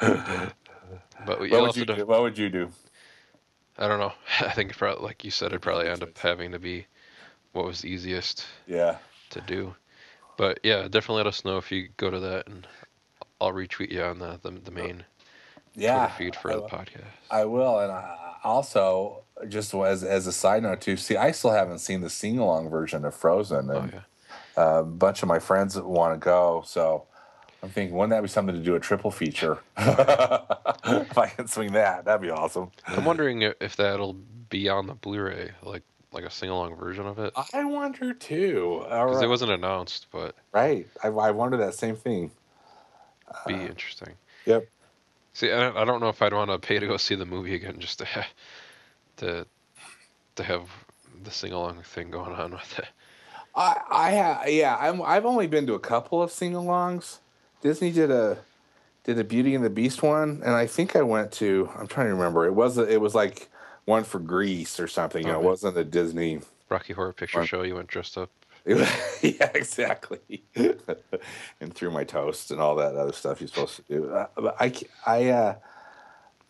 [1.26, 2.06] but what would you do- do?
[2.06, 2.70] What would you do?
[3.78, 4.12] I don't know.
[4.40, 6.86] I think probably, like you said, it'd probably end up having to be
[7.52, 8.98] what was easiest Yeah.
[9.30, 9.74] to do.
[10.36, 12.66] But yeah, definitely let us know if you go to that, and
[13.40, 15.04] I'll retweet you on the the, the main
[15.74, 16.06] Yeah.
[16.16, 17.04] Twitter feed for I, the will- podcast.
[17.30, 20.96] I will, and I, also just as as a side note too.
[20.96, 24.00] See, I still haven't seen the sing along version of Frozen, Oh and yeah.
[24.78, 26.62] a bunch of my friends want to go.
[26.66, 27.06] So
[27.62, 29.58] I'm thinking, wouldn't that be something to do a triple feature?
[29.76, 32.70] if I can swing that, that'd be awesome.
[32.86, 34.14] I'm wondering if that'll
[34.48, 38.80] be on the Blu-ray, like like a sing-along version of it, I wonder too.
[38.82, 40.86] because it wasn't announced, but right.
[41.04, 42.32] I, I wonder that same thing.
[43.46, 44.14] be Uh, interesting.
[44.44, 44.66] Yep.
[45.32, 47.54] See, I, I don't know if I'd want to pay to go see the movie
[47.54, 48.28] again just to ha-
[49.18, 49.46] to
[50.36, 50.68] to have
[51.22, 52.86] the sing along thing going on with it.
[53.54, 57.18] I I ha, yeah, I'm I've only been to a couple of sing-alongs.
[57.62, 58.38] Disney did a
[59.04, 61.70] did a Beauty and the Beast one, and I think I went to.
[61.76, 62.46] I'm trying to remember.
[62.46, 63.48] It was a, it was like
[63.84, 65.26] one for Grease or something.
[65.26, 66.40] You know, it wasn't a Disney.
[66.68, 67.48] Rocky Horror Picture Right.
[67.48, 67.62] Show.
[67.62, 68.30] You went dressed up.
[69.22, 70.42] yeah, exactly.
[71.60, 74.10] and through my toast and all that other stuff you're supposed to do.
[74.12, 74.72] Uh, but I,
[75.06, 75.54] I, uh,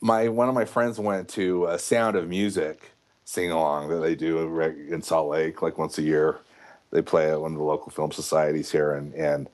[0.01, 2.93] my one of my friends went to a Sound of Music
[3.25, 6.39] sing along that they do in Salt Lake like once a year.
[6.91, 9.49] They play at one of the local film societies here, and and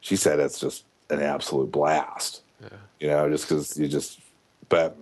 [0.00, 2.42] she said it's just an absolute blast.
[2.62, 2.68] Yeah.
[3.00, 4.20] You know, just because you just,
[4.68, 4.96] but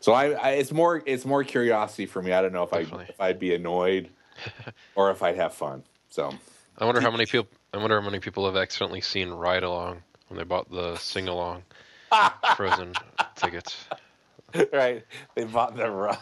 [0.00, 2.32] so I, I, it's more it's more curiosity for me.
[2.32, 4.10] I don't know if I if I'd be annoyed
[4.94, 5.82] or if I'd have fun.
[6.14, 6.32] So
[6.78, 7.48] I wonder how many people.
[7.72, 11.26] I wonder how many people have accidentally seen Ride Along when they bought the sing
[11.26, 11.64] along
[12.56, 12.94] Frozen
[13.34, 13.84] tickets.
[14.72, 15.04] right,
[15.34, 16.16] they bought them wrong.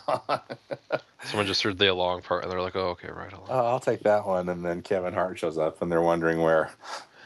[1.25, 3.81] Someone just heard the along part and they're like, "Oh, okay, Ride Along." oh, I'll
[3.81, 4.49] take that one.
[4.49, 6.71] And then Kevin Hart shows up, and they're wondering where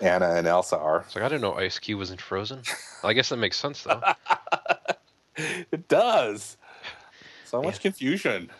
[0.01, 1.03] Anna and Elsa are.
[1.07, 2.63] It's like I didn't know Ice Cube was in Frozen.
[3.05, 4.03] I guess that makes sense though.
[5.71, 6.57] It does.
[7.45, 8.51] So much confusion.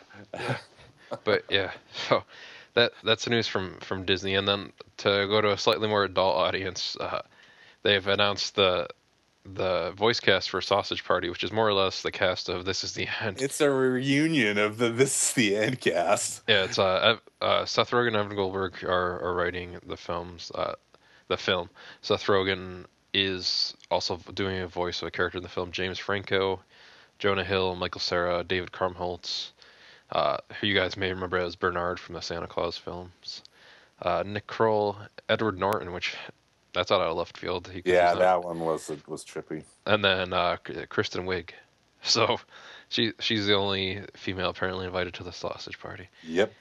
[1.25, 1.73] but yeah,
[2.09, 2.23] so
[2.77, 6.05] that that's the news from from Disney, and then to go to a slightly more
[6.05, 7.23] adult audience, uh,
[7.83, 8.87] they've announced the
[9.45, 12.83] the voice cast for Sausage Party, which is more or less the cast of This
[12.85, 13.41] Is the End.
[13.41, 16.43] It's a reunion of the This is the End cast.
[16.49, 20.75] yeah, it's uh, uh, Seth Rogen and Evan Goldberg are, are writing the films, uh,
[21.29, 21.71] the film.
[22.03, 25.71] Seth Rogen is also doing a voice of a character in the film.
[25.71, 26.61] James Franco,
[27.19, 29.53] Jonah Hill, Michael Cera, David Krumholtz,
[30.13, 33.43] uh, who you guys may remember as Bernard from the Santa Claus films.
[34.01, 34.97] Uh, Nick Kroll,
[35.29, 36.15] Edward Norton, which
[36.75, 37.69] that's out of left field.
[37.73, 39.65] He Yeah, that one was was trippy.
[39.87, 40.57] and then uh,
[40.89, 41.51] Kristen Wiig.
[42.03, 42.39] So
[42.89, 46.09] she she's the only female apparently invited to the sausage party.
[46.23, 46.53] Yep.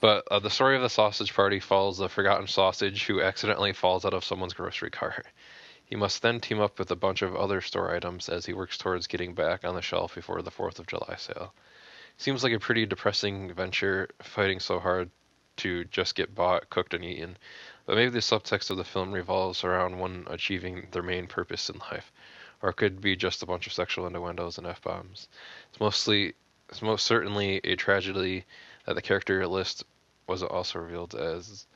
[0.00, 4.06] But uh, the story of the sausage party follows the forgotten sausage who accidentally falls
[4.06, 5.26] out of someone's grocery cart.
[5.84, 8.78] He must then team up with a bunch of other store items as he works
[8.78, 11.52] towards getting back on the shelf before the 4th of July sale.
[12.16, 15.10] Seems like a pretty depressing venture, fighting so hard
[15.56, 17.36] to just get bought, cooked, and eaten.
[17.86, 21.78] But maybe the subtext of the film revolves around one achieving their main purpose in
[21.90, 22.10] life.
[22.62, 25.28] Or it could be just a bunch of sexual innuendos and F bombs.
[25.70, 26.34] It's mostly
[26.70, 28.44] it's most certainly a tragedy
[28.86, 29.84] that the character list
[30.26, 31.66] was also revealed as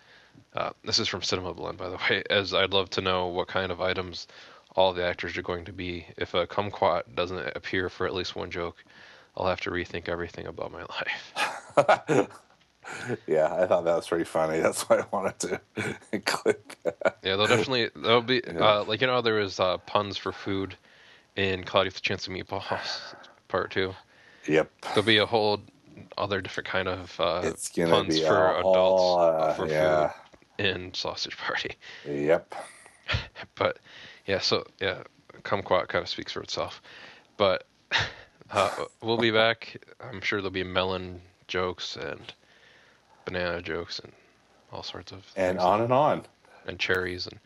[0.54, 2.22] uh, this is from Cinema Blend, by the way.
[2.30, 4.28] As I'd love to know what kind of items
[4.76, 6.06] all the actors are going to be.
[6.16, 8.84] If a kumquat doesn't appear for at least one joke,
[9.38, 10.80] I'll have to rethink everything about my
[11.76, 12.28] life.
[13.26, 14.58] yeah, I thought that was pretty funny.
[14.58, 15.60] That's why I wanted to
[16.12, 17.18] include that.
[17.22, 18.80] Yeah, they'll definitely there'll be Yeah.
[18.80, 20.76] uh, like you know there was uh, puns for food
[21.36, 23.14] in Cloudy with a Chance of Meatballs
[23.46, 23.94] Part Two.
[24.46, 24.70] Yep.
[24.82, 25.60] There'll be a whole
[26.16, 30.08] other different kind of uh, puns for all, adults uh, for yeah.
[30.56, 31.76] food in Sausage Party.
[32.04, 32.54] Yep.
[33.54, 33.78] but
[34.26, 35.02] yeah, so yeah,
[35.42, 36.82] kumquat kind of speaks for itself.
[37.36, 37.66] But
[38.52, 39.76] uh, we'll be back.
[40.00, 42.32] I'm sure there'll be melon jokes and
[43.24, 44.12] banana jokes and
[44.72, 46.24] all sorts of And on and on.
[46.66, 47.38] and cherries and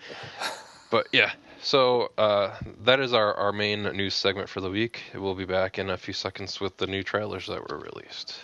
[0.90, 1.30] but yeah
[1.60, 5.78] so uh, that is our, our main news segment for the week we'll be back
[5.78, 8.40] in a few seconds with the new trailers that were released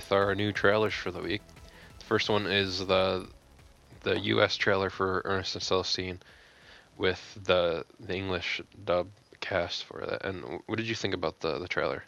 [0.00, 1.42] with our new trailers for the week
[1.98, 3.26] the first one is the
[4.02, 6.18] the us trailer for ernest and celestine
[6.96, 9.06] with the the english dub
[9.40, 12.02] cast for that and what did you think about the the trailer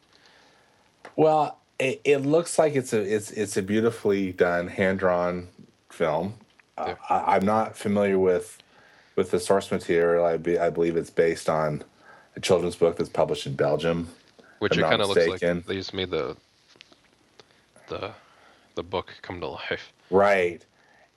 [1.17, 5.49] Well, it, it looks like it's a it's it's a beautifully done hand drawn
[5.91, 6.35] film.
[6.79, 6.95] Uh, Yeah.
[7.11, 8.59] I, I'm not familiar with
[9.17, 10.25] with the source material.
[10.25, 11.83] I be, I believe it's based on
[12.37, 14.09] a children's book that's published in Belgium.
[14.61, 16.37] which I'm it kind of looks like they just made the
[17.93, 18.13] the
[18.75, 20.65] the book come to life Right.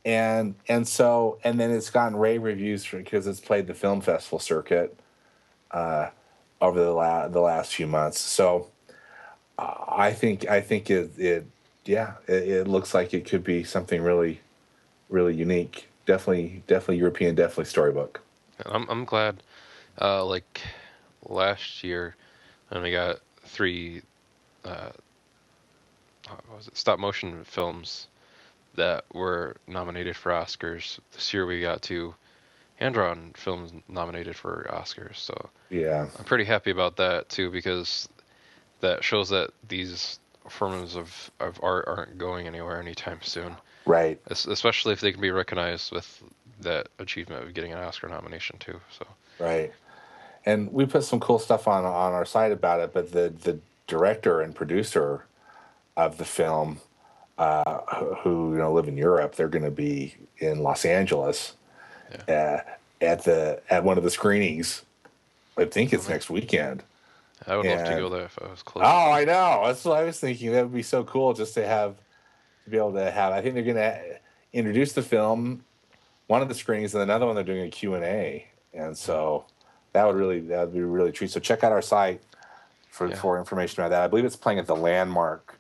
[0.06, 4.40] And and so and then it's gotten rave reviews because it's played the film festival
[4.40, 4.98] circuit
[5.72, 6.10] uh,
[6.62, 8.20] over the la- the last few months.
[8.20, 8.72] So
[9.58, 11.46] uh, I think I think it it
[11.86, 14.42] yeah it, it looks like it could be something really
[15.10, 15.90] really unique.
[16.06, 17.34] Definitely definitely European.
[17.36, 18.22] Definitely storybook.
[18.60, 19.42] And I'm I'm glad.
[20.00, 20.62] Uh, like
[21.28, 22.16] last year,
[22.70, 24.04] and we got three.
[24.64, 24.90] Uh,
[26.56, 28.08] was it stop motion films
[28.76, 31.00] that were nominated for Oscars.
[31.14, 32.14] This year we got two
[32.76, 35.16] hand drawn films nominated for Oscars.
[35.18, 36.08] So Yeah.
[36.18, 38.10] I'm pretty happy about that too because
[38.82, 40.20] that shows that these
[40.50, 43.56] forms of, of art aren't going anywhere anytime soon.
[43.86, 44.20] Right.
[44.30, 46.22] Es- Especially if they can be recognized with
[46.62, 48.80] that achievement of getting an Oscar nomination too.
[48.98, 49.06] So
[49.40, 49.72] Right.
[50.46, 53.60] And we put some cool stuff on on our site about it, but the the
[53.88, 55.26] director and producer
[55.98, 56.80] of the film,
[57.38, 61.54] uh, who- who you know live in Europe, they're going to be in Los Angeles
[62.30, 62.58] uh,
[63.02, 64.84] at the at one of the screenings.
[65.58, 66.84] I think it's next weekend.
[67.48, 68.00] I would love to Yeah.
[68.00, 68.86] go there if I was close.
[68.88, 69.64] Oh, I know.
[69.66, 70.52] That's what I was thinking.
[70.52, 71.96] That would be so cool just to have
[72.64, 73.34] to be able to have.
[73.34, 74.20] I think they're going to
[74.54, 75.64] introduce the film,
[76.28, 79.46] one of the screenings, and another one they're doing a Q and A, and so
[79.94, 81.32] that would really that would be really treat.
[81.32, 82.22] So check out our site
[82.90, 83.16] for Yeah.
[83.16, 84.04] for information about that.
[84.04, 85.55] I believe it's playing at the Landmark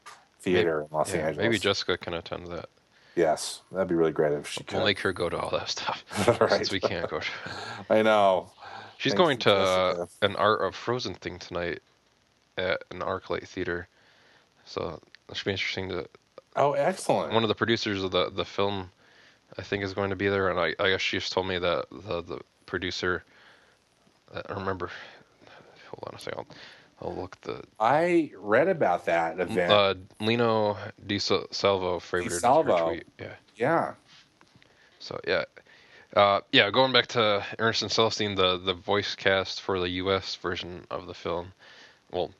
[0.53, 1.37] Theater in Los Yeah, Angeles.
[1.43, 2.69] maybe Jessica can attend that.
[3.15, 4.85] yes, that'd be really great if she We'll could.
[4.85, 6.03] make her go to all that stuff
[6.41, 6.51] Right.
[6.51, 7.19] since we can't go.
[7.19, 7.25] To...
[7.89, 8.51] I know.
[8.97, 11.79] She's Thanks going to to uh, an Art of Frozen thing tonight
[12.57, 13.87] at an ArcLight theater,
[14.63, 15.89] so it should be interesting.
[15.89, 16.07] To
[16.55, 17.33] Oh, excellent.
[17.33, 18.89] one of the producers of the the film,
[19.57, 21.57] I think, is going to be there, and I, I guess she just told me
[21.59, 23.23] that the the producer.
[24.33, 24.89] I remember.
[25.89, 26.45] Hold on a second.
[27.01, 29.71] I'll, I'll look the I read about that event.
[29.71, 32.87] uh, Lino Di Salvo favored her Salvo.
[32.89, 33.07] tweet.
[33.19, 33.33] Yeah.
[33.55, 33.93] yeah.
[34.99, 35.43] So yeah,
[36.15, 36.71] uh, yeah.
[36.71, 40.35] Going back to Ernest and Celestine, the the voice cast for the U.S.
[40.35, 41.53] version of the film,
[42.11, 42.31] well,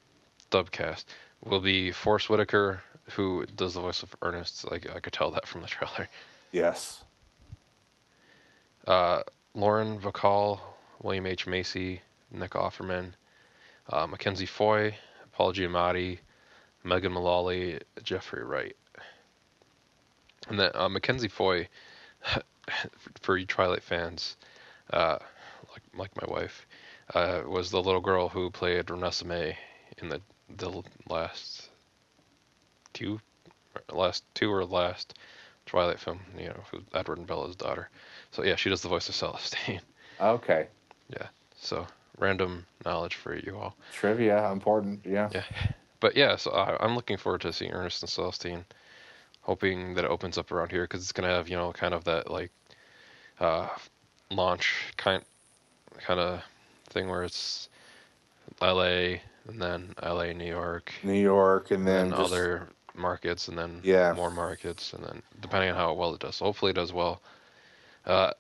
[0.49, 1.07] dub cast
[1.43, 2.81] will be Forest Whitaker,
[3.11, 4.69] who does the voice of Ernest.
[4.71, 6.07] Like I could tell that from the trailer.
[6.51, 7.03] Yes.
[8.87, 10.59] Uh, Lauren Bacall,
[11.01, 12.01] William H Macy,
[12.31, 13.13] Nick Offerman,
[13.89, 14.95] uh, Mackenzie Foy,
[15.33, 16.19] Paul Giamatti,
[16.83, 18.75] Megan Mullally, Jeffrey Wright,
[20.47, 21.67] and then uh, Mackenzie Foy,
[23.21, 24.37] for you Twilight fans,
[24.91, 25.17] uh,
[25.71, 26.65] like like my wife,
[27.13, 29.57] uh, was the little girl who played Renessa May
[29.97, 30.21] in the
[30.57, 31.69] the last
[32.93, 33.19] two,
[33.91, 35.17] last two or last
[35.65, 36.19] Twilight film.
[36.37, 36.63] You know,
[36.93, 37.89] Edward and Bella's daughter.
[38.31, 39.81] So yeah, she does the voice of Celestine.
[40.19, 40.67] Okay.
[41.09, 41.27] Yeah.
[41.57, 41.85] So
[42.17, 43.75] random knowledge for you all.
[43.93, 45.01] Trivia important.
[45.05, 45.29] Yeah.
[45.33, 45.43] Yeah.
[45.99, 48.63] But yeah, so I, I'm looking forward to seeing Ernest and Celestine.
[49.41, 52.03] Hoping that it opens up around here because it's gonna have you know kind of
[52.05, 52.51] that like
[53.39, 53.67] uh,
[54.31, 55.23] launch kind
[55.99, 56.41] kind of
[56.89, 57.69] thing where it's
[58.61, 59.21] L.A.
[59.47, 60.33] and then L.A.
[60.33, 64.13] New York New York, and then and just- other markets and then Yeah.
[64.13, 66.37] more markets and then depending on how well it does.
[66.37, 67.21] So hopefully it does well.
[68.05, 68.31] Uh,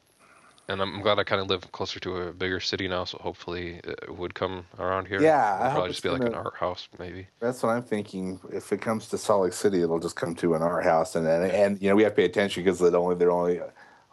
[0.67, 3.79] and I'm glad I kind of live closer to a bigger city now, so hopefully
[3.83, 5.21] it would come around here.
[5.21, 7.27] Yeah, It'll probably just be like an gonna- art house, maybe.
[7.39, 8.39] That's what I'm thinking.
[8.51, 11.27] If it comes to Salt Lake City, it'll just come to an art house, and
[11.27, 13.61] and, and you know we have to pay attention because they're only they're only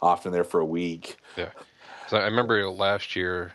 [0.01, 1.17] often there for a week.
[1.37, 1.49] Yeah.
[2.07, 3.53] So I remember last year,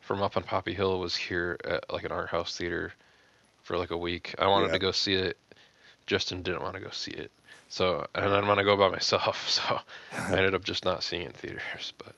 [0.00, 2.92] from up on Poppy Hill was here at like an art house theater
[3.62, 4.34] for like a week.
[4.38, 4.72] I wanted Yeah.
[4.74, 5.36] to go see it.
[6.06, 7.30] Justin didn't want to go see it.
[7.72, 9.80] So and I didn't want to go by myself, so
[10.12, 11.94] I ended up just not seeing it in theaters.
[11.96, 12.14] But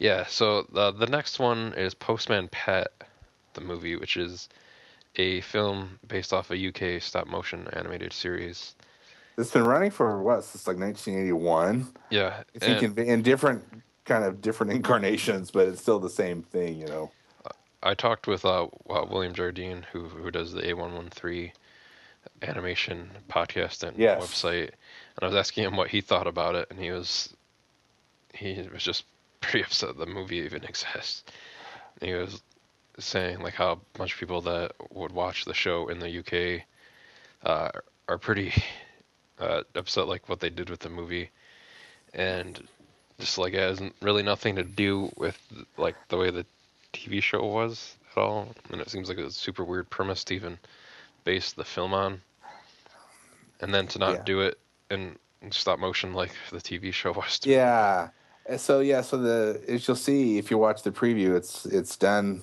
[0.00, 2.88] yeah, so the the next one is Postman Pat,
[3.54, 4.48] the movie, which is
[5.14, 8.74] a film based off a UK stop motion animated series.
[9.36, 11.86] It's been running for what since like 1981.
[12.10, 13.62] Yeah, I think and- in, in different
[14.06, 16.80] kind of different incarnations, but it's still the same thing.
[16.80, 17.10] You know.
[17.80, 21.52] I talked with uh, uh, William Jardine, who who does the A113
[22.42, 24.20] animation podcast and Yes.
[24.20, 27.34] website, and I was asking him what he thought about it, and he was
[28.34, 29.04] he was just
[29.40, 31.24] pretty upset the movie even exists.
[32.00, 32.42] And he was
[32.98, 36.64] saying like how a bunch of people that would watch the show in the UK
[37.44, 37.70] uh,
[38.08, 38.52] are pretty
[39.38, 41.30] uh, upset like what they did with the movie,
[42.14, 42.66] and
[43.18, 45.38] just like it has really nothing to do with
[45.76, 46.46] like the way the
[46.92, 50.58] TV show was at all, and it seems like a super weird premise to even
[51.24, 52.20] base the film on,
[53.60, 54.22] and then to not Yeah.
[54.24, 54.58] do it
[54.90, 57.38] in, in stop motion like the TV show was.
[57.40, 58.08] to- Yeah.
[58.46, 61.96] And So yeah, so the as you'll see if you watch the preview, it's it's
[61.96, 62.42] done.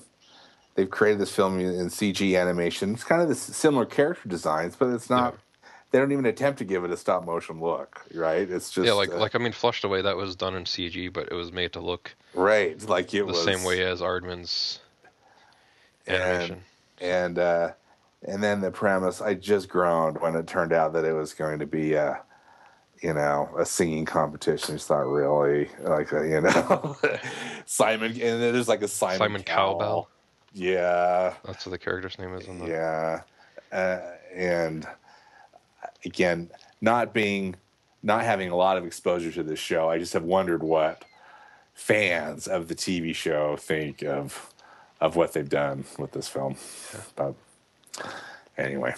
[0.76, 2.92] They've created this film in CG animation.
[2.94, 5.36] It's kind of the similar character designs, but it's not.
[5.90, 8.48] They don't even attempt to give it a stop motion look, right?
[8.50, 11.10] It's just yeah, like uh, like I mean, Flushed Away that was done in CG,
[11.12, 14.80] but it was made to look right, like it the was same way as Aardman's
[16.06, 16.62] animation.
[17.00, 17.70] and uh,
[18.26, 21.58] and then the premise i just groaned when it turned out that it was going
[21.58, 22.20] to be a
[23.02, 26.96] you know a singing competition it's not really like a, you know
[27.66, 30.08] simon and there's like a simon, Simon Cowbell.
[30.52, 32.66] yeah That's what the character's name is in the.
[32.66, 33.22] yeah
[33.72, 34.00] uh,
[34.34, 34.86] and
[36.04, 36.50] again
[36.80, 37.56] not being
[38.02, 41.04] not having a lot of exposure to this show i just have wondered what
[41.74, 44.52] fans of the tv show think of
[45.00, 46.56] of what they've done with this film
[47.16, 47.34] but
[48.58, 48.94] anyway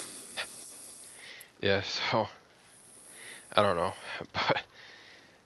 [1.60, 2.28] Yeah, so
[3.56, 3.92] I don't know,
[4.32, 4.62] but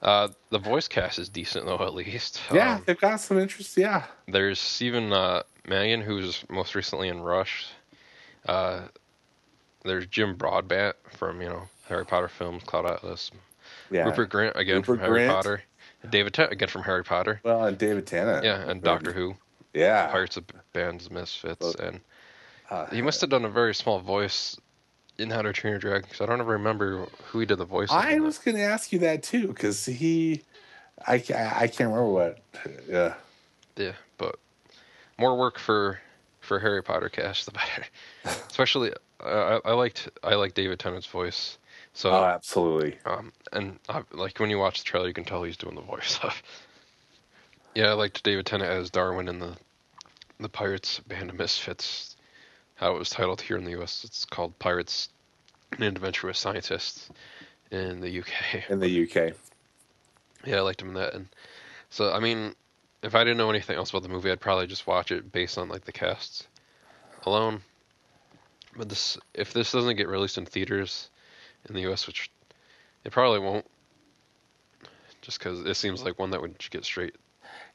[0.03, 2.41] uh, the voice cast is decent though, at least.
[2.53, 3.77] Yeah, Um, they've got some interest.
[3.77, 4.05] Yeah.
[4.29, 7.66] there's Stephen uh, Mangan, who's most recently in Rush.
[8.47, 8.83] Uh,
[9.85, 13.31] there's Jim Broadbent from you know Harry Potter films, Cloud Atlas.
[13.91, 14.05] Yeah.
[14.05, 15.29] Rupert Grant again Rupert from Harry Grint.
[15.29, 15.62] Potter.
[16.11, 17.41] David Tennant again from Harry Potter.
[17.45, 18.45] Well, and David Tennant.
[18.45, 19.37] Yeah, and Doctor Who,
[19.73, 20.09] Yeah.
[20.09, 22.01] Pirates of Bands, Misfits, Well, and
[22.73, 24.57] Uh, he must have done a very small voice
[25.19, 27.66] in How to Train Your Dragon because I don't ever remember who he did the
[27.66, 27.90] voice.
[27.90, 30.40] I was going to ask you that too because he,
[31.07, 32.39] I, ca- I can't remember what.
[32.89, 33.12] Yeah.
[33.77, 34.36] Yeah, but
[35.19, 36.01] more work for
[36.40, 37.85] for Harry Potter cast, the better.
[38.49, 38.93] Especially,
[39.23, 41.59] uh, I, I liked I like David Tennant's voice.
[41.93, 42.97] So, Oh, absolutely.
[43.05, 45.82] um, and I, like when you watch the trailer, you can tell he's doing the
[45.82, 46.43] voice stuff.
[47.74, 49.59] yeah, I liked David Tennant as Darwin in the
[50.40, 52.12] the Pirates Band of Misfits.
[52.83, 54.03] How it was titled here in the U.S.
[54.03, 55.09] It's called Pirates:
[55.71, 57.09] An Adventure with Scientists
[57.71, 58.69] in the UK.
[58.69, 59.35] In the UK.
[60.45, 61.15] Yeah, I liked him in that.
[61.15, 61.29] And
[61.91, 62.57] so, I mean,
[63.05, 65.59] if I didn't know anything else about the movie, I'd probably just watch it based
[65.59, 66.49] on like the casts
[67.25, 67.63] alone.
[68.77, 71.09] But this, if this doesn't get released in theaters
[71.69, 72.33] in the U.S., which
[73.05, 73.67] it probably won't,
[75.21, 77.15] just because it seems like one that would get straight.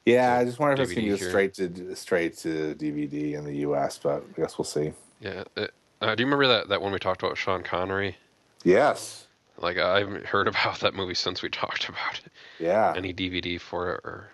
[0.06, 1.28] Yeah, I just wonder if it's going to DVD go here.
[1.28, 4.92] straight to straight to DVD in the US, but I guess we'll see.
[5.20, 5.44] Yeah.
[5.56, 8.16] It, uh, do you remember that that one we talked about Sean Connery?
[8.64, 9.26] Yes.
[9.58, 12.32] Like I haven't heard about that movie since we talked about it.
[12.58, 12.94] Yeah.
[12.96, 14.30] any DVD for it or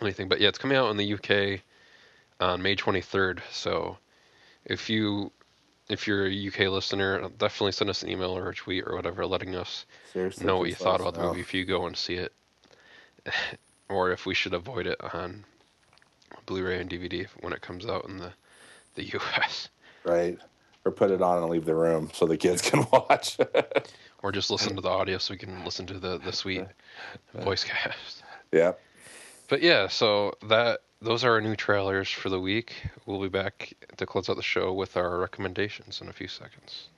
[0.00, 0.28] anything.
[0.28, 1.60] But yeah, it's coming out in the UK
[2.40, 3.40] on May 23rd.
[3.52, 3.98] So
[4.64, 5.30] if you
[5.88, 9.26] if you're a UK listener, definitely send us an email or a tweet or whatever,
[9.26, 10.46] letting us Seriously.
[10.46, 12.32] know what you thought about the movie if you go and see it,
[13.88, 15.44] or if we should avoid it on
[16.46, 18.32] Blu-ray and DVD when it comes out in the
[18.94, 19.68] the US,
[20.04, 20.38] Right.
[20.84, 23.38] Or put it on and leave the room so the kids can watch.
[24.22, 26.64] or just listen to the audio so we can listen to the the sweet
[27.34, 28.22] voice cast.
[28.52, 28.72] Yeah.
[29.48, 32.74] But yeah, so that those are our new trailers for the week.
[33.06, 36.88] We'll be back to close out the show with our recommendations in a few seconds.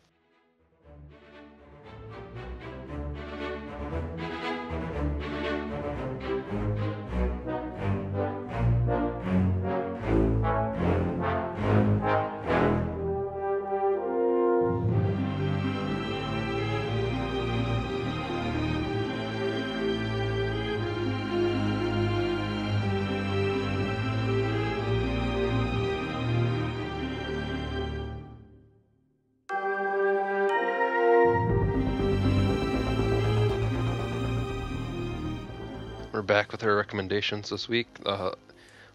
[36.26, 37.86] Back with our recommendations this week.
[38.04, 38.32] Uh,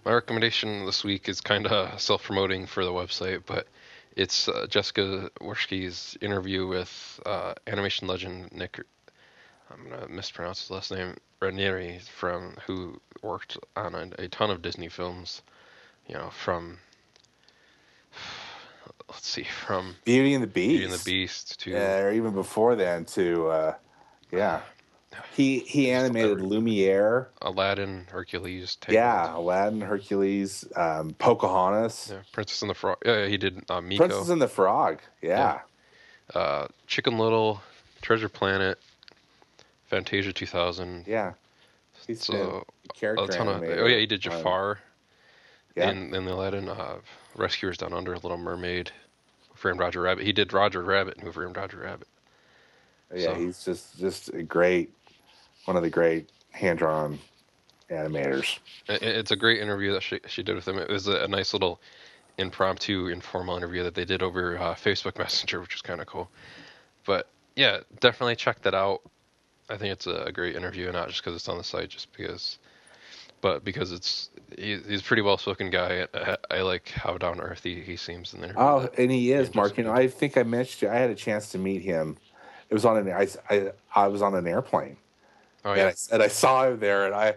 [0.05, 3.67] my recommendation this week is kind of self-promoting for the website, but
[4.15, 8.79] it's uh, Jessica Worski's interview with uh, animation legend Nick.
[9.71, 11.15] I'm gonna mispronounce his last name.
[11.39, 15.41] Ranieri from who worked on a, a ton of Disney films.
[16.07, 16.79] You know, from
[19.09, 20.69] let's see, from Beauty and the Beast.
[20.69, 23.73] Beauty and the Beast to Yeah, or even before then to uh,
[24.31, 24.61] yeah.
[25.35, 27.27] He he animated Lumiere.
[27.41, 28.75] Aladdin, Hercules.
[28.77, 28.93] Tangled.
[28.95, 32.97] Yeah, Aladdin, Hercules, um, Pocahontas, Yeah, Princess and the Frog.
[33.05, 33.97] Yeah, yeah, he did uh, Meeko.
[33.97, 34.99] Princess and the Frog.
[35.21, 35.59] Yeah.
[36.33, 37.61] uh, Chicken Little,
[38.01, 38.79] Treasure Planet,
[39.87, 41.05] Fantasia 2000.
[41.07, 41.33] Yeah.
[42.07, 43.61] He's So a character a ton of.
[43.63, 44.79] Oh yeah, he did Um, Jafar
[45.75, 45.91] yeah.
[45.91, 46.67] in in the Aladdin.
[46.69, 46.95] Uh,
[47.35, 48.91] Rescuers Down Under, Little Mermaid,
[49.55, 50.25] Framed Roger Rabbit.
[50.25, 52.07] He did Roger Rabbit and Who Framed Roger Rabbit.
[53.13, 54.91] yeah, so- he's just just a great,
[55.65, 57.19] one of the great hand drawn
[57.89, 58.59] animators.
[58.87, 60.77] It's a great interview that she she did with him.
[60.77, 61.81] It was a, a nice little
[62.37, 66.29] impromptu, informal interview that they did over uh, Facebook Messenger, which was kind of cool.
[67.05, 69.01] But yeah, definitely check that out.
[69.69, 72.11] I think it's a, a great interview, not just because it's on the site, just
[72.15, 72.59] because,
[73.39, 76.07] but because it's he, he's a pretty well spoken guy.
[76.13, 78.53] I, I like how down to earth he, he seems in there.
[78.57, 79.77] Oh, and he is Marc.
[79.77, 80.89] You know, I think I mentioned you.
[80.89, 82.17] I had a chance to meet him.
[82.69, 84.97] It was on an I I, I was on an airplane.
[85.65, 87.35] Oh and, I, and I saw him there, and I,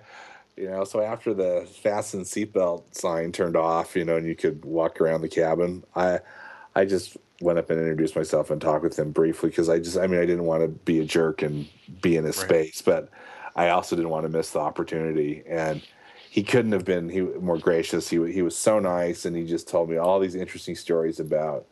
[0.56, 4.64] you know, so after the fasten seatbelt sign turned off, you know, and you could
[4.64, 6.20] walk around the cabin, I,
[6.74, 9.98] I just went up and introduced myself and talked with him briefly because I just,
[9.98, 11.66] I mean, I didn't want to be a jerk and
[12.00, 12.46] be in his Right.
[12.48, 13.10] space, but
[13.56, 15.82] I also didn't want to miss the opportunity, and
[16.30, 18.08] he couldn't have been he more gracious.
[18.08, 21.66] He he was so nice, and he just told me all these interesting stories about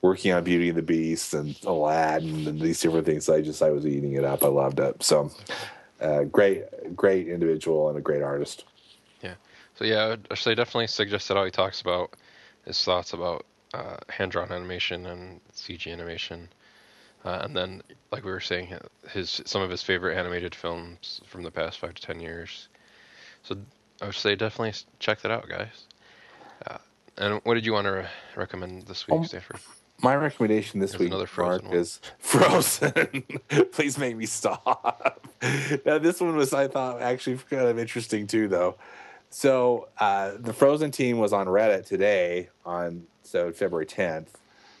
[0.00, 3.28] working on Beauty and the Beast and Aladdin and these different things.
[3.28, 4.44] I just I was eating it up.
[4.44, 5.02] I loved it.
[5.02, 5.32] So
[6.00, 6.64] uh, great,
[6.96, 8.64] great individual and a great artist.
[9.22, 9.34] Yeah.
[9.76, 12.14] So yeah, I would say definitely suggest that how he talks about
[12.64, 16.48] his thoughts about uh, hand-drawn animation and CG animation.
[17.24, 18.72] Uh, and then, like we were saying,
[19.10, 22.68] his some of his favorite animated films from the past five to ten years.
[23.42, 23.56] So
[24.00, 25.86] I would say definitely check that out, guys.
[26.66, 26.78] Uh,
[27.16, 28.06] and what did you want to re-
[28.36, 29.58] recommend this week, Um, Stanford?
[30.00, 31.74] My recommendation this There's week, Marc, one.
[31.74, 33.24] is Frozen.
[33.72, 35.26] Please make me stop.
[35.84, 38.76] now, this one was, I thought, actually kind of interesting too, though.
[39.30, 44.28] So, uh, the Frozen team was on Reddit today, on so February 10th.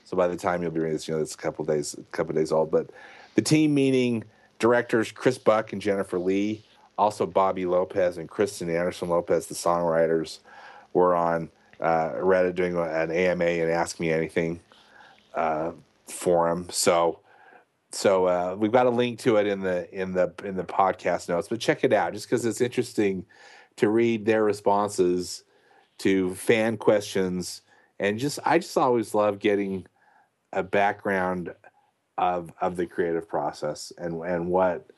[0.04, 2.02] So by the time you'll be reading this, you know, it's a couple days, a
[2.16, 2.70] couple days old.
[2.70, 2.88] But
[3.34, 4.24] the team meaning
[4.58, 6.64] directors Chris Buck and Jennifer Lee,
[6.96, 10.38] also Bobby Lopez and Kristen Anderson Lopez, the songwriters,
[10.94, 11.50] were on
[11.80, 14.60] uh, Reddit doing an AMA and Ask Me Anything
[15.38, 15.72] uh,
[16.06, 16.66] forum.
[16.70, 17.20] So,
[17.92, 21.28] so uh, we've got a link to it in the in the in the podcast
[21.28, 21.48] notes.
[21.48, 23.24] But check it out, just because it's interesting
[23.76, 25.44] to read their responses
[25.98, 27.62] to fan questions,
[27.98, 29.86] and just I just always love getting
[30.52, 31.54] a background
[32.16, 34.90] of of the creative process and and what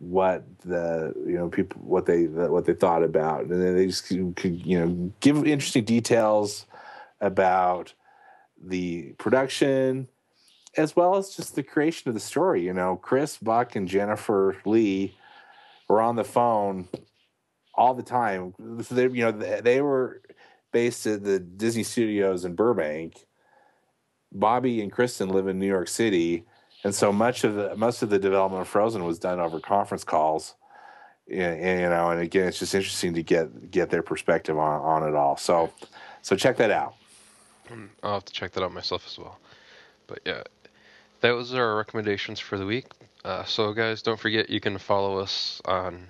[0.00, 4.06] what the you know people what they what they thought about and then they just
[4.06, 6.66] could, could you know give interesting details
[7.20, 7.94] about
[8.62, 10.08] the production
[10.76, 12.96] as well as just the creation of the story you know.
[12.96, 15.14] Chris buck and jennifer lee
[15.88, 16.88] were on the phone
[17.74, 18.54] all the time.
[18.82, 20.20] So they you know they, were
[20.72, 23.24] based at the disney studios in burbank.
[24.32, 26.44] Bobby and kristen live in new york city
[26.84, 30.04] and so much of the most of the development of frozen was done over conference
[30.04, 30.54] calls.
[31.30, 35.08] And, you know and again it's just interesting to get get their perspective on, on
[35.08, 35.36] it all.
[35.36, 35.72] So
[36.20, 36.97] so check that out
[38.02, 39.38] I'll have to check that out myself as well.
[40.06, 40.42] But yeah,
[41.20, 42.86] that was our recommendations for the week.
[43.24, 46.06] Uh, so guys, don't forget you can follow us on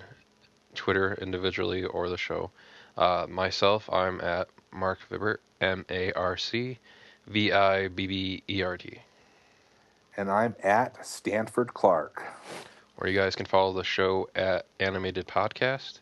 [0.75, 2.51] Twitter individually or the show.
[2.97, 6.77] Uh, myself, I'm at Marc Vibbert, M A R C
[7.27, 8.99] V I B B E R T.
[10.17, 12.23] and i'm at stanford clark
[12.97, 15.99] Or you guys can follow the show at Animated Podcast.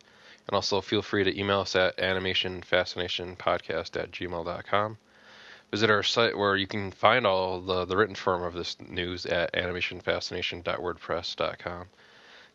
[0.47, 4.97] And also feel free to email us at animationfascinationpodcast at gmail.com.
[5.71, 9.25] Visit our site where you can find all the, the written form of this news
[9.25, 11.85] at animationfascination.wordpress.com.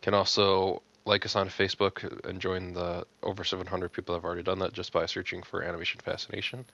[0.00, 4.42] Can also like us on Facebook and join the over 700 people that have already
[4.42, 6.64] done that just by searching for Animation Fascination.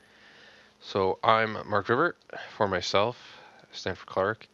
[0.81, 2.12] So I'm Marc Vibbert
[2.56, 3.16] for myself,
[3.73, 4.47] Stanford Clark.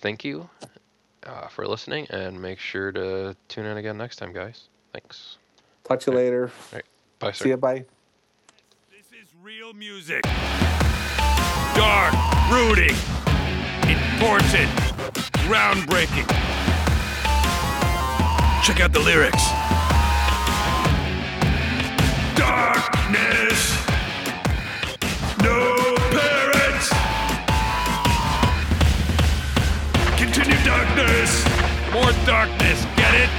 [0.00, 0.48] Thank you
[1.24, 4.68] uh, for listening, and make sure to tune in again next time, guys.
[4.92, 5.38] Thanks.
[5.84, 6.50] talk to you later
[7.18, 7.44] Bye, sir.
[7.44, 7.84] see you bye
[8.90, 10.24] This is real music.
[11.74, 12.14] Dark,
[12.50, 12.94] brooding,
[13.88, 14.68] important,
[15.48, 16.28] groundbreaking.
[18.62, 19.42] Check out the lyrics.
[22.36, 23.74] Darkness.
[25.42, 26.90] No parents.
[30.18, 31.44] Continue darkness.
[31.92, 32.84] More darkness.
[32.96, 33.30] Get it?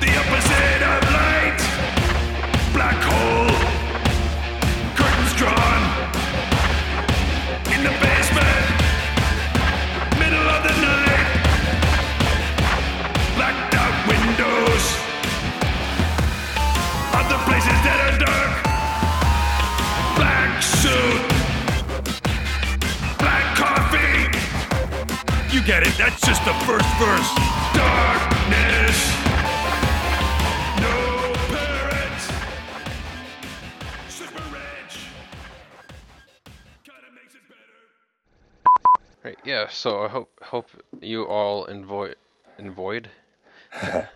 [0.00, 1.60] The opposite of light.
[2.72, 3.57] Black hole
[25.68, 25.98] You get it?
[25.98, 27.30] That's just the first verse.
[27.74, 29.12] Darkness.
[30.80, 32.24] No parents.
[34.08, 34.94] Super rich.
[36.84, 37.84] Kinda makes it better.
[39.22, 39.68] Right, yeah.
[39.68, 40.70] So I hope hope
[41.02, 42.14] you all enjoy
[42.58, 43.10] enjoyed